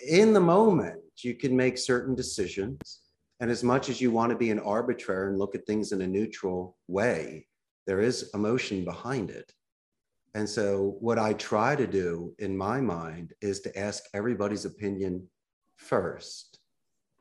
in 0.00 0.32
the 0.32 0.40
moment, 0.40 1.00
you 1.18 1.34
can 1.34 1.56
make 1.56 1.78
certain 1.78 2.14
decisions. 2.14 3.00
And 3.40 3.50
as 3.50 3.64
much 3.64 3.88
as 3.88 4.00
you 4.00 4.10
want 4.10 4.30
to 4.30 4.36
be 4.36 4.50
an 4.50 4.58
arbitrary 4.60 5.30
and 5.30 5.38
look 5.38 5.54
at 5.54 5.66
things 5.66 5.92
in 5.92 6.02
a 6.02 6.06
neutral 6.06 6.76
way, 6.88 7.46
there 7.86 8.00
is 8.00 8.30
emotion 8.34 8.84
behind 8.84 9.30
it. 9.30 9.52
And 10.34 10.48
so, 10.48 10.96
what 11.00 11.18
I 11.18 11.32
try 11.32 11.74
to 11.76 11.86
do 11.86 12.34
in 12.38 12.56
my 12.56 12.80
mind 12.80 13.32
is 13.40 13.60
to 13.60 13.78
ask 13.78 14.04
everybody's 14.12 14.66
opinion 14.66 15.26
first 15.76 16.58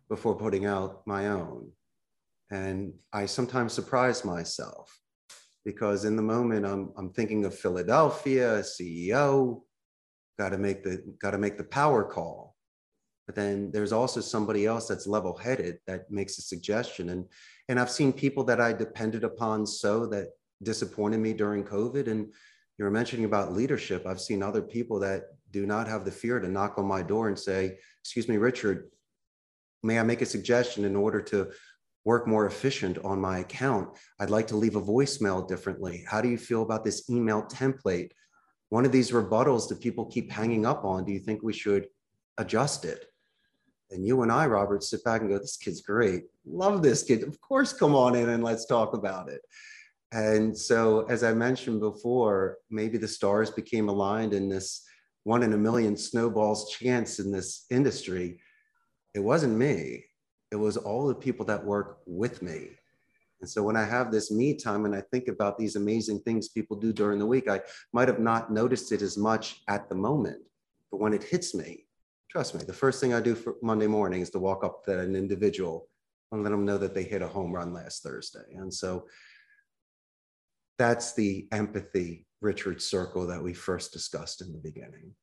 before 0.10 0.36
putting 0.36 0.66
out 0.66 1.08
my 1.08 1.30
own. 1.30 1.72
And 2.52 2.94
I 3.14 3.26
sometimes 3.26 3.72
surprise 3.72 4.26
myself 4.26 5.00
because 5.66 6.06
in 6.06 6.16
the 6.16 6.22
moment 6.22 6.66
I'm, 6.66 6.92
I'm 6.96 7.10
thinking 7.10 7.44
of 7.44 7.58
Philadelphia, 7.58 8.62
CEO, 8.62 9.64
got 10.38 10.50
to 10.50 10.58
make 10.58 10.84
the 10.84 11.04
got 11.20 11.32
to 11.32 11.38
make 11.38 11.58
the 11.58 11.64
power 11.64 12.04
call. 12.04 12.56
But 13.26 13.36
then 13.36 13.72
there's 13.72 13.92
also 13.92 14.22
somebody 14.22 14.68
else 14.68 14.88
that's 14.88 15.08
level 15.08 15.36
headed 15.36 15.80
that 15.88 16.12
makes 16.12 16.38
a 16.38 16.42
suggestion. 16.42 17.10
And 17.10 17.26
and 17.68 17.80
i've 17.80 17.90
seen 17.90 18.14
people 18.14 18.44
that 18.44 18.62
i 18.62 18.72
depended 18.72 19.24
upon 19.24 19.66
so 19.66 20.06
that 20.08 20.28
disappointed 20.62 21.20
me 21.20 21.34
during 21.34 21.64
covid. 21.64 22.08
And 22.08 22.32
you 22.78 22.86
were 22.86 22.92
mentioning 22.92 23.26
about 23.26 23.54
leadership. 23.54 24.06
I've 24.06 24.22
seen 24.22 24.44
other 24.44 24.62
people 24.62 25.00
that 25.00 25.24
do 25.52 25.66
not 25.66 25.88
have 25.88 26.06
the 26.06 26.12
fear 26.12 26.40
to 26.40 26.48
knock 26.48 26.78
on 26.78 26.86
my 26.86 27.02
door 27.02 27.28
and 27.30 27.40
say 27.40 27.78
excuse 28.02 28.28
me 28.28 28.38
richard 28.38 28.92
may 29.84 29.98
i 29.98 30.04
make 30.04 30.22
a 30.22 30.26
suggestion 30.26 30.84
in 30.84 30.96
order 30.96 31.22
to 31.22 31.50
work 32.06 32.28
more 32.28 32.46
efficient 32.46 32.98
on 33.04 33.20
my 33.20 33.40
account 33.40 33.90
i'd 34.20 34.30
like 34.30 34.48
to 34.48 34.56
leave 34.56 34.76
a 34.76 34.82
voicemail 34.82 35.48
differently 35.48 36.04
how 36.08 36.22
do 36.22 36.30
you 36.30 36.38
feel 36.38 36.62
about 36.62 36.84
this 36.84 37.10
email 37.10 37.44
template 37.44 38.12
one 38.70 38.86
of 38.86 38.92
these 38.92 39.12
rebuttals 39.12 39.68
that 39.68 39.82
people 39.82 40.06
keep 40.06 40.32
hanging 40.32 40.66
up 40.66 40.86
on 40.86 41.04
do 41.04 41.12
you 41.12 41.20
think 41.20 41.42
we 41.44 41.54
should 41.54 41.88
adjust 42.38 42.86
it 42.86 43.06
and 43.92 44.06
you 44.06 44.22
and 44.22 44.32
I, 44.32 44.48
Robert, 44.48 44.84
sit 44.84 45.04
back 45.04 45.22
and 45.22 45.30
go, 45.30 45.38
this 45.38 45.58
kid's 45.58 45.82
great. 45.82 46.24
Love 46.46 46.82
this 46.82 47.04
kid. 47.04 47.24
Of 47.24 47.40
course, 47.42 47.74
come 47.74 47.96
on 47.96 48.16
in 48.16 48.30
and 48.30 48.44
let's 48.44 48.66
talk 48.66 48.94
about 48.94 49.30
it. 49.30 49.42
And 50.12 50.58
so, 50.58 51.06
as 51.10 51.24
I 51.24 51.34
mentioned 51.34 51.80
before, 51.80 52.58
maybe 52.70 52.98
the 52.98 53.08
stars 53.08 53.52
became 53.52 53.90
aligned 53.90 54.34
in 54.34 54.50
this 54.50 54.86
one 55.24 55.44
in 55.44 55.54
a 55.54 55.58
million 55.58 55.98
snowballs 55.98 56.72
chance 56.72 57.20
in 57.20 57.32
this 57.32 57.66
industry. 57.70 58.40
It 59.14 59.20
wasn't 59.20 59.58
me, 59.58 60.06
it 60.52 60.56
was 60.56 60.78
all 60.78 61.08
the 61.08 61.16
people 61.16 61.46
that 61.46 61.64
work 61.64 62.00
with 62.06 62.42
me. 62.42 62.70
And 63.42 63.50
so, 63.50 63.64
when 63.64 63.76
I 63.76 63.84
have 63.84 64.12
this 64.12 64.32
me 64.32 64.56
time 64.56 64.86
and 64.86 64.96
I 64.96 65.02
think 65.12 65.28
about 65.28 65.58
these 65.58 65.76
amazing 65.76 66.22
things 66.22 66.50
people 66.50 66.78
do 66.78 66.94
during 66.94 67.20
the 67.20 67.26
week, 67.26 67.50
I 67.50 67.62
might 67.94 68.08
have 68.08 68.20
not 68.20 68.52
noticed 68.52 68.92
it 68.92 69.02
as 69.02 69.18
much 69.18 69.62
at 69.68 69.90
the 69.90 69.96
moment. 69.96 70.42
But 70.92 71.02
when 71.02 71.14
it 71.14 71.24
hits 71.24 71.54
me, 71.54 71.86
Trust 72.36 72.54
me, 72.54 72.66
the 72.66 72.74
first 72.74 73.00
thing 73.00 73.14
I 73.14 73.22
do 73.22 73.34
for 73.34 73.56
Monday 73.62 73.88
morning 73.88 74.20
is 74.20 74.30
to 74.32 74.40
walk 74.40 74.66
up 74.66 74.84
to 74.84 75.00
an 75.00 75.16
individual 75.16 75.88
and 76.34 76.44
let 76.44 76.50
them 76.50 76.66
know 76.66 76.78
that 76.78 76.94
they 76.94 77.04
hit 77.04 77.22
a 77.22 77.28
home 77.30 77.54
run 77.54 77.72
last 77.72 78.04
Thursday. 78.04 78.44
And 78.56 78.74
so 78.74 79.06
that's 80.78 81.14
the 81.14 81.48
empathy 81.54 82.26
Richard 82.42 82.82
circle 82.82 83.26
that 83.28 83.42
we 83.42 83.54
first 83.54 83.94
discussed 83.94 84.42
in 84.42 84.52
the 84.52 84.60
beginning. 84.60 85.14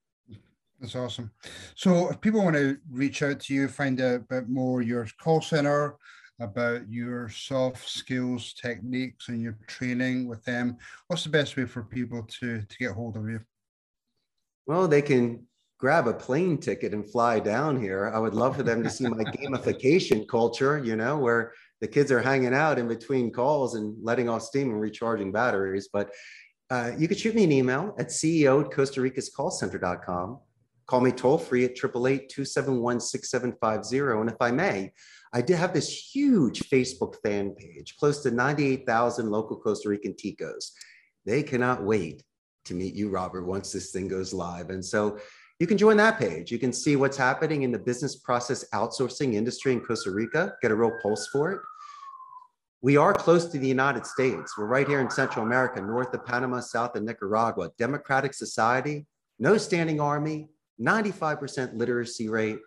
That's 0.82 0.96
awesome. 0.96 1.30
So 1.76 2.10
if 2.10 2.20
people 2.20 2.42
want 2.42 2.56
to 2.56 2.76
reach 2.90 3.22
out 3.22 3.40
to 3.40 3.54
you, 3.54 3.68
find 3.68 4.00
out 4.00 4.16
a 4.16 4.18
bit 4.18 4.48
more 4.48 4.82
your 4.82 5.06
call 5.18 5.40
center, 5.40 5.96
about 6.42 6.90
your 6.90 7.28
soft 7.28 7.88
skills 7.88 8.52
techniques 8.54 9.28
and 9.28 9.40
your 9.40 9.56
training 9.66 10.28
with 10.28 10.44
them, 10.44 10.76
what's 11.06 11.24
the 11.24 11.30
best 11.30 11.56
way 11.56 11.64
for 11.64 11.82
people 11.84 12.22
to, 12.40 12.62
to 12.62 12.76
get 12.78 12.92
hold 12.92 13.16
of 13.16 13.28
you? 13.28 13.40
Well, 14.66 14.88
they 14.88 15.02
can 15.02 15.46
grab 15.78 16.06
a 16.06 16.12
plane 16.12 16.58
ticket 16.58 16.92
and 16.94 17.10
fly 17.10 17.40
down 17.40 17.80
here. 17.80 18.10
I 18.14 18.18
would 18.18 18.34
love 18.34 18.56
for 18.56 18.62
them 18.62 18.82
to 18.82 18.90
see 18.90 19.06
my 19.06 19.24
gamification 19.24 20.26
culture, 20.28 20.82
you 20.84 20.96
know, 20.96 21.18
where 21.18 21.52
the 21.80 21.88
kids 21.88 22.12
are 22.12 22.20
hanging 22.20 22.54
out 22.54 22.78
in 22.78 22.86
between 22.86 23.32
calls 23.32 23.74
and 23.74 23.96
letting 24.02 24.28
off 24.28 24.42
steam 24.42 24.70
and 24.70 24.80
recharging 24.80 25.32
batteries. 25.32 25.88
But 25.92 26.10
uh, 26.70 26.92
you 26.96 27.08
could 27.08 27.18
shoot 27.18 27.34
me 27.34 27.44
an 27.44 27.52
email 27.52 27.94
at 27.98 28.08
CEO 28.08 28.64
at 28.64 28.72
Costa 28.72 29.00
Rica's 29.00 29.30
callcenter.com. 29.36 30.38
Call 30.92 31.00
me 31.00 31.10
toll 31.10 31.38
free 31.38 31.64
at 31.64 31.70
888 31.70 32.28
271 32.28 33.00
6750. 33.00 34.20
And 34.20 34.28
if 34.28 34.36
I 34.42 34.50
may, 34.50 34.92
I 35.32 35.40
did 35.40 35.56
have 35.56 35.72
this 35.72 35.88
huge 35.88 36.68
Facebook 36.68 37.14
fan 37.24 37.52
page, 37.52 37.96
close 37.96 38.22
to 38.24 38.30
98,000 38.30 39.30
local 39.30 39.56
Costa 39.56 39.88
Rican 39.88 40.12
Ticos. 40.12 40.72
They 41.24 41.42
cannot 41.42 41.82
wait 41.82 42.22
to 42.66 42.74
meet 42.74 42.94
you, 42.94 43.08
Robert, 43.08 43.46
once 43.46 43.72
this 43.72 43.90
thing 43.90 44.06
goes 44.06 44.34
live. 44.34 44.68
And 44.68 44.84
so 44.84 45.18
you 45.58 45.66
can 45.66 45.78
join 45.78 45.96
that 45.96 46.18
page. 46.18 46.52
You 46.52 46.58
can 46.58 46.74
see 46.74 46.96
what's 46.96 47.16
happening 47.16 47.62
in 47.62 47.72
the 47.72 47.78
business 47.78 48.16
process 48.16 48.62
outsourcing 48.74 49.32
industry 49.32 49.72
in 49.72 49.80
Costa 49.80 50.10
Rica, 50.10 50.52
get 50.60 50.72
a 50.72 50.76
real 50.76 50.92
pulse 51.02 51.26
for 51.28 51.52
it. 51.52 51.60
We 52.82 52.98
are 52.98 53.14
close 53.14 53.46
to 53.46 53.58
the 53.58 53.66
United 53.66 54.04
States. 54.04 54.58
We're 54.58 54.66
right 54.66 54.86
here 54.86 55.00
in 55.00 55.08
Central 55.08 55.46
America, 55.46 55.80
north 55.80 56.12
of 56.12 56.26
Panama, 56.26 56.60
south 56.60 56.96
of 56.96 57.02
Nicaragua. 57.02 57.70
Democratic 57.78 58.34
society, 58.34 59.06
no 59.38 59.56
standing 59.56 59.98
army, 59.98 60.50
95% 60.82 61.74
literacy 61.74 62.28
rate, 62.28 62.58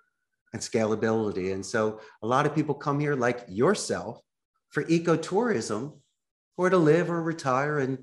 and 0.54 0.62
scalability. 0.62 1.54
And 1.54 1.65
so 1.65 1.99
a 2.23 2.28
lot 2.28 2.45
of 2.45 2.56
people 2.56 2.75
come 2.75 2.97
here 2.97 3.15
like 3.15 3.43
yourself 3.49 4.21
for 4.69 4.86
ecotourism 4.86 5.99
or 6.58 6.69
to 6.69 6.78
live 6.78 7.10
or 7.12 7.21
retire. 7.21 7.80
And 7.80 7.97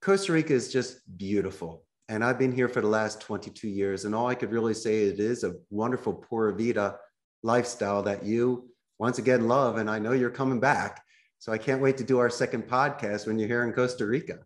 Costa 0.00 0.32
Rica 0.32 0.54
is 0.54 0.72
just 0.72 1.00
beautiful 1.18 1.84
and 2.08 2.22
I've 2.22 2.38
been 2.38 2.52
here 2.52 2.68
for 2.68 2.80
the 2.80 2.88
last 2.88 3.20
22 3.20 3.68
years. 3.68 4.04
And 4.04 4.14
all 4.14 4.26
I 4.26 4.34
could 4.34 4.52
really 4.52 4.74
say 4.74 5.04
it 5.04 5.20
is 5.20 5.42
a 5.42 5.54
wonderful 5.70 6.12
Pura 6.12 6.54
Vida 6.54 6.96
lifestyle 7.42 8.02
that 8.02 8.24
you 8.24 8.68
once 8.98 9.18
again 9.18 9.48
love. 9.48 9.78
And 9.78 9.90
I 9.90 9.98
know 9.98 10.12
you're 10.12 10.30
coming 10.30 10.60
back. 10.60 11.02
So 11.38 11.52
I 11.52 11.58
can't 11.58 11.80
wait 11.80 11.96
to 11.98 12.04
do 12.04 12.18
our 12.18 12.30
second 12.30 12.66
podcast 12.68 13.26
when 13.26 13.38
you're 13.38 13.48
here 13.48 13.64
in 13.64 13.72
Costa 13.72 14.06
Rica. 14.06 14.38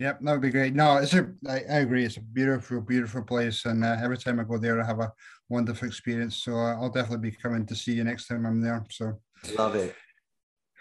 Yep, 0.00 0.20
that 0.22 0.32
would 0.32 0.40
be 0.40 0.50
great. 0.50 0.74
No, 0.74 0.96
it's 0.96 1.14
a, 1.14 1.28
I, 1.48 1.58
I 1.70 1.78
agree. 1.78 2.04
It's 2.04 2.16
a 2.16 2.20
beautiful, 2.20 2.80
beautiful 2.80 3.22
place. 3.22 3.64
And 3.64 3.84
uh, 3.84 3.96
every 4.02 4.18
time 4.18 4.40
I 4.40 4.44
go 4.44 4.58
there, 4.58 4.80
I 4.80 4.86
have 4.86 5.00
a 5.00 5.12
wonderful 5.48 5.86
experience. 5.86 6.36
So 6.36 6.56
uh, 6.56 6.74
I'll 6.74 6.90
definitely 6.90 7.30
be 7.30 7.36
coming 7.36 7.64
to 7.66 7.76
see 7.76 7.92
you 7.92 8.04
next 8.04 8.26
time 8.26 8.44
I'm 8.44 8.60
there. 8.60 8.84
So 8.90 9.20
love 9.56 9.76
it. 9.76 9.94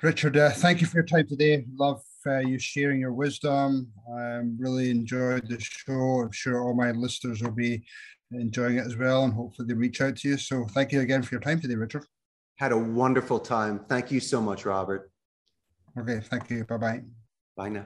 Richard, 0.02 0.36
uh, 0.36 0.50
thank 0.50 0.82
you 0.82 0.88
for 0.88 0.98
your 0.98 1.06
time 1.06 1.28
today. 1.28 1.64
Love 1.76 2.02
uh, 2.26 2.40
you 2.40 2.60
sharing 2.60 3.00
your 3.00 3.14
wisdom. 3.14 3.90
I 4.14 4.38
um, 4.38 4.58
really 4.60 4.90
enjoyed 4.90 5.48
the 5.48 5.60
show. 5.60 6.22
I'm 6.22 6.32
sure 6.32 6.62
all 6.62 6.74
my 6.74 6.92
listeners 6.92 7.42
will 7.42 7.52
be 7.52 7.86
enjoying 8.32 8.78
it 8.78 8.86
as 8.86 8.98
well, 8.98 9.24
and 9.24 9.34
hopefully 9.34 9.68
they 9.68 9.76
reach 9.76 10.02
out 10.02 10.18
to 10.18 10.30
you. 10.30 10.38
So 10.38 10.66
thank 10.72 10.92
you 10.92 11.02
again 11.02 11.22
for 11.22 11.36
your 11.36 11.42
time 11.42 11.62
today, 11.62 11.76
Richard. 11.76 12.06
Had 12.58 12.72
a 12.72 12.78
wonderful 12.78 13.40
time. 13.40 13.86
Thank 13.88 14.12
you 14.12 14.20
so 14.20 14.42
much, 14.42 14.66
Robert. 14.66 15.12
Okay, 15.98 16.20
thank 16.20 16.50
you. 16.50 16.66
Bye 16.66 16.78
bye. 16.78 17.02
Bye 17.56 17.70
now. 17.70 17.86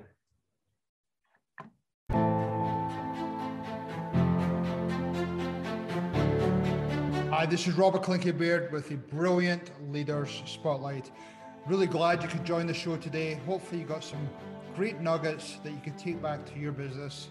Hi, 7.38 7.46
this 7.46 7.68
is 7.68 7.76
Robert 7.76 8.02
Clinkenbeard 8.02 8.72
with 8.72 8.90
the 8.90 8.96
Brilliant 8.96 9.70
Leaders 9.92 10.42
Spotlight. 10.48 11.12
Really 11.68 11.86
glad 11.86 12.24
you 12.24 12.28
could 12.28 12.44
join 12.44 12.66
the 12.66 12.74
show 12.74 12.98
today. 12.98 13.36
Hopefully, 13.46 13.82
you 13.82 13.86
got 13.86 14.04
some 14.04 14.28
great 14.76 15.02
nuggets 15.02 15.60
that 15.64 15.72
you 15.72 15.80
can 15.84 15.96
take 15.98 16.20
back 16.20 16.52
to 16.52 16.58
your 16.58 16.72
business 16.72 17.28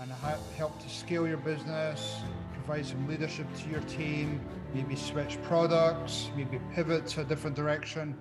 and 0.00 0.12
help 0.58 0.78
to 0.82 0.88
scale 0.90 1.26
your 1.26 1.38
business, 1.38 2.16
provide 2.52 2.84
some 2.84 3.08
leadership 3.08 3.46
to 3.62 3.70
your 3.70 3.80
team, 3.80 4.38
maybe 4.74 4.94
switch 4.94 5.40
products, 5.44 6.28
maybe 6.36 6.60
pivot 6.74 7.06
to 7.06 7.22
a 7.22 7.24
different 7.24 7.56
direction. 7.56 8.14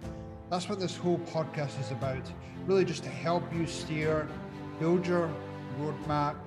That's 0.49 0.69
what 0.69 0.79
this 0.79 0.95
whole 0.95 1.19
podcast 1.19 1.77
is 1.81 1.91
about. 1.91 2.23
Really, 2.65 2.85
just 2.85 3.03
to 3.03 3.09
help 3.09 3.43
you 3.53 3.67
steer, 3.67 4.29
build 4.79 5.05
your 5.05 5.29
roadmap, 5.77 6.37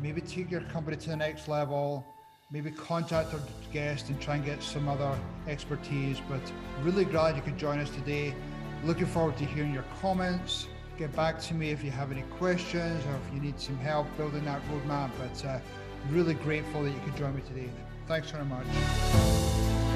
maybe 0.00 0.20
take 0.20 0.48
your 0.48 0.60
company 0.60 0.96
to 0.96 1.08
the 1.08 1.16
next 1.16 1.48
level, 1.48 2.06
maybe 2.50 2.70
contact 2.70 3.34
our 3.34 3.40
guest 3.72 4.08
and 4.08 4.20
try 4.20 4.36
and 4.36 4.44
get 4.44 4.62
some 4.62 4.88
other 4.88 5.18
expertise. 5.46 6.18
But 6.28 6.40
really 6.82 7.04
glad 7.04 7.36
you 7.36 7.42
could 7.42 7.58
join 7.58 7.78
us 7.78 7.90
today. 7.90 8.34
Looking 8.84 9.06
forward 9.06 9.36
to 9.38 9.44
hearing 9.44 9.72
your 9.72 9.84
comments. 10.00 10.68
Get 10.96 11.14
back 11.14 11.40
to 11.42 11.54
me 11.54 11.70
if 11.70 11.84
you 11.84 11.90
have 11.90 12.10
any 12.10 12.22
questions 12.38 13.04
or 13.06 13.16
if 13.16 13.34
you 13.34 13.40
need 13.40 13.60
some 13.60 13.78
help 13.78 14.06
building 14.16 14.44
that 14.46 14.62
roadmap. 14.68 15.10
But 15.18 15.44
uh, 15.44 15.60
really 16.10 16.34
grateful 16.34 16.82
that 16.84 16.90
you 16.90 17.00
could 17.04 17.16
join 17.16 17.36
me 17.36 17.42
today. 17.42 17.70
Thanks 18.06 18.30
very 18.30 18.44
much. 18.44 19.87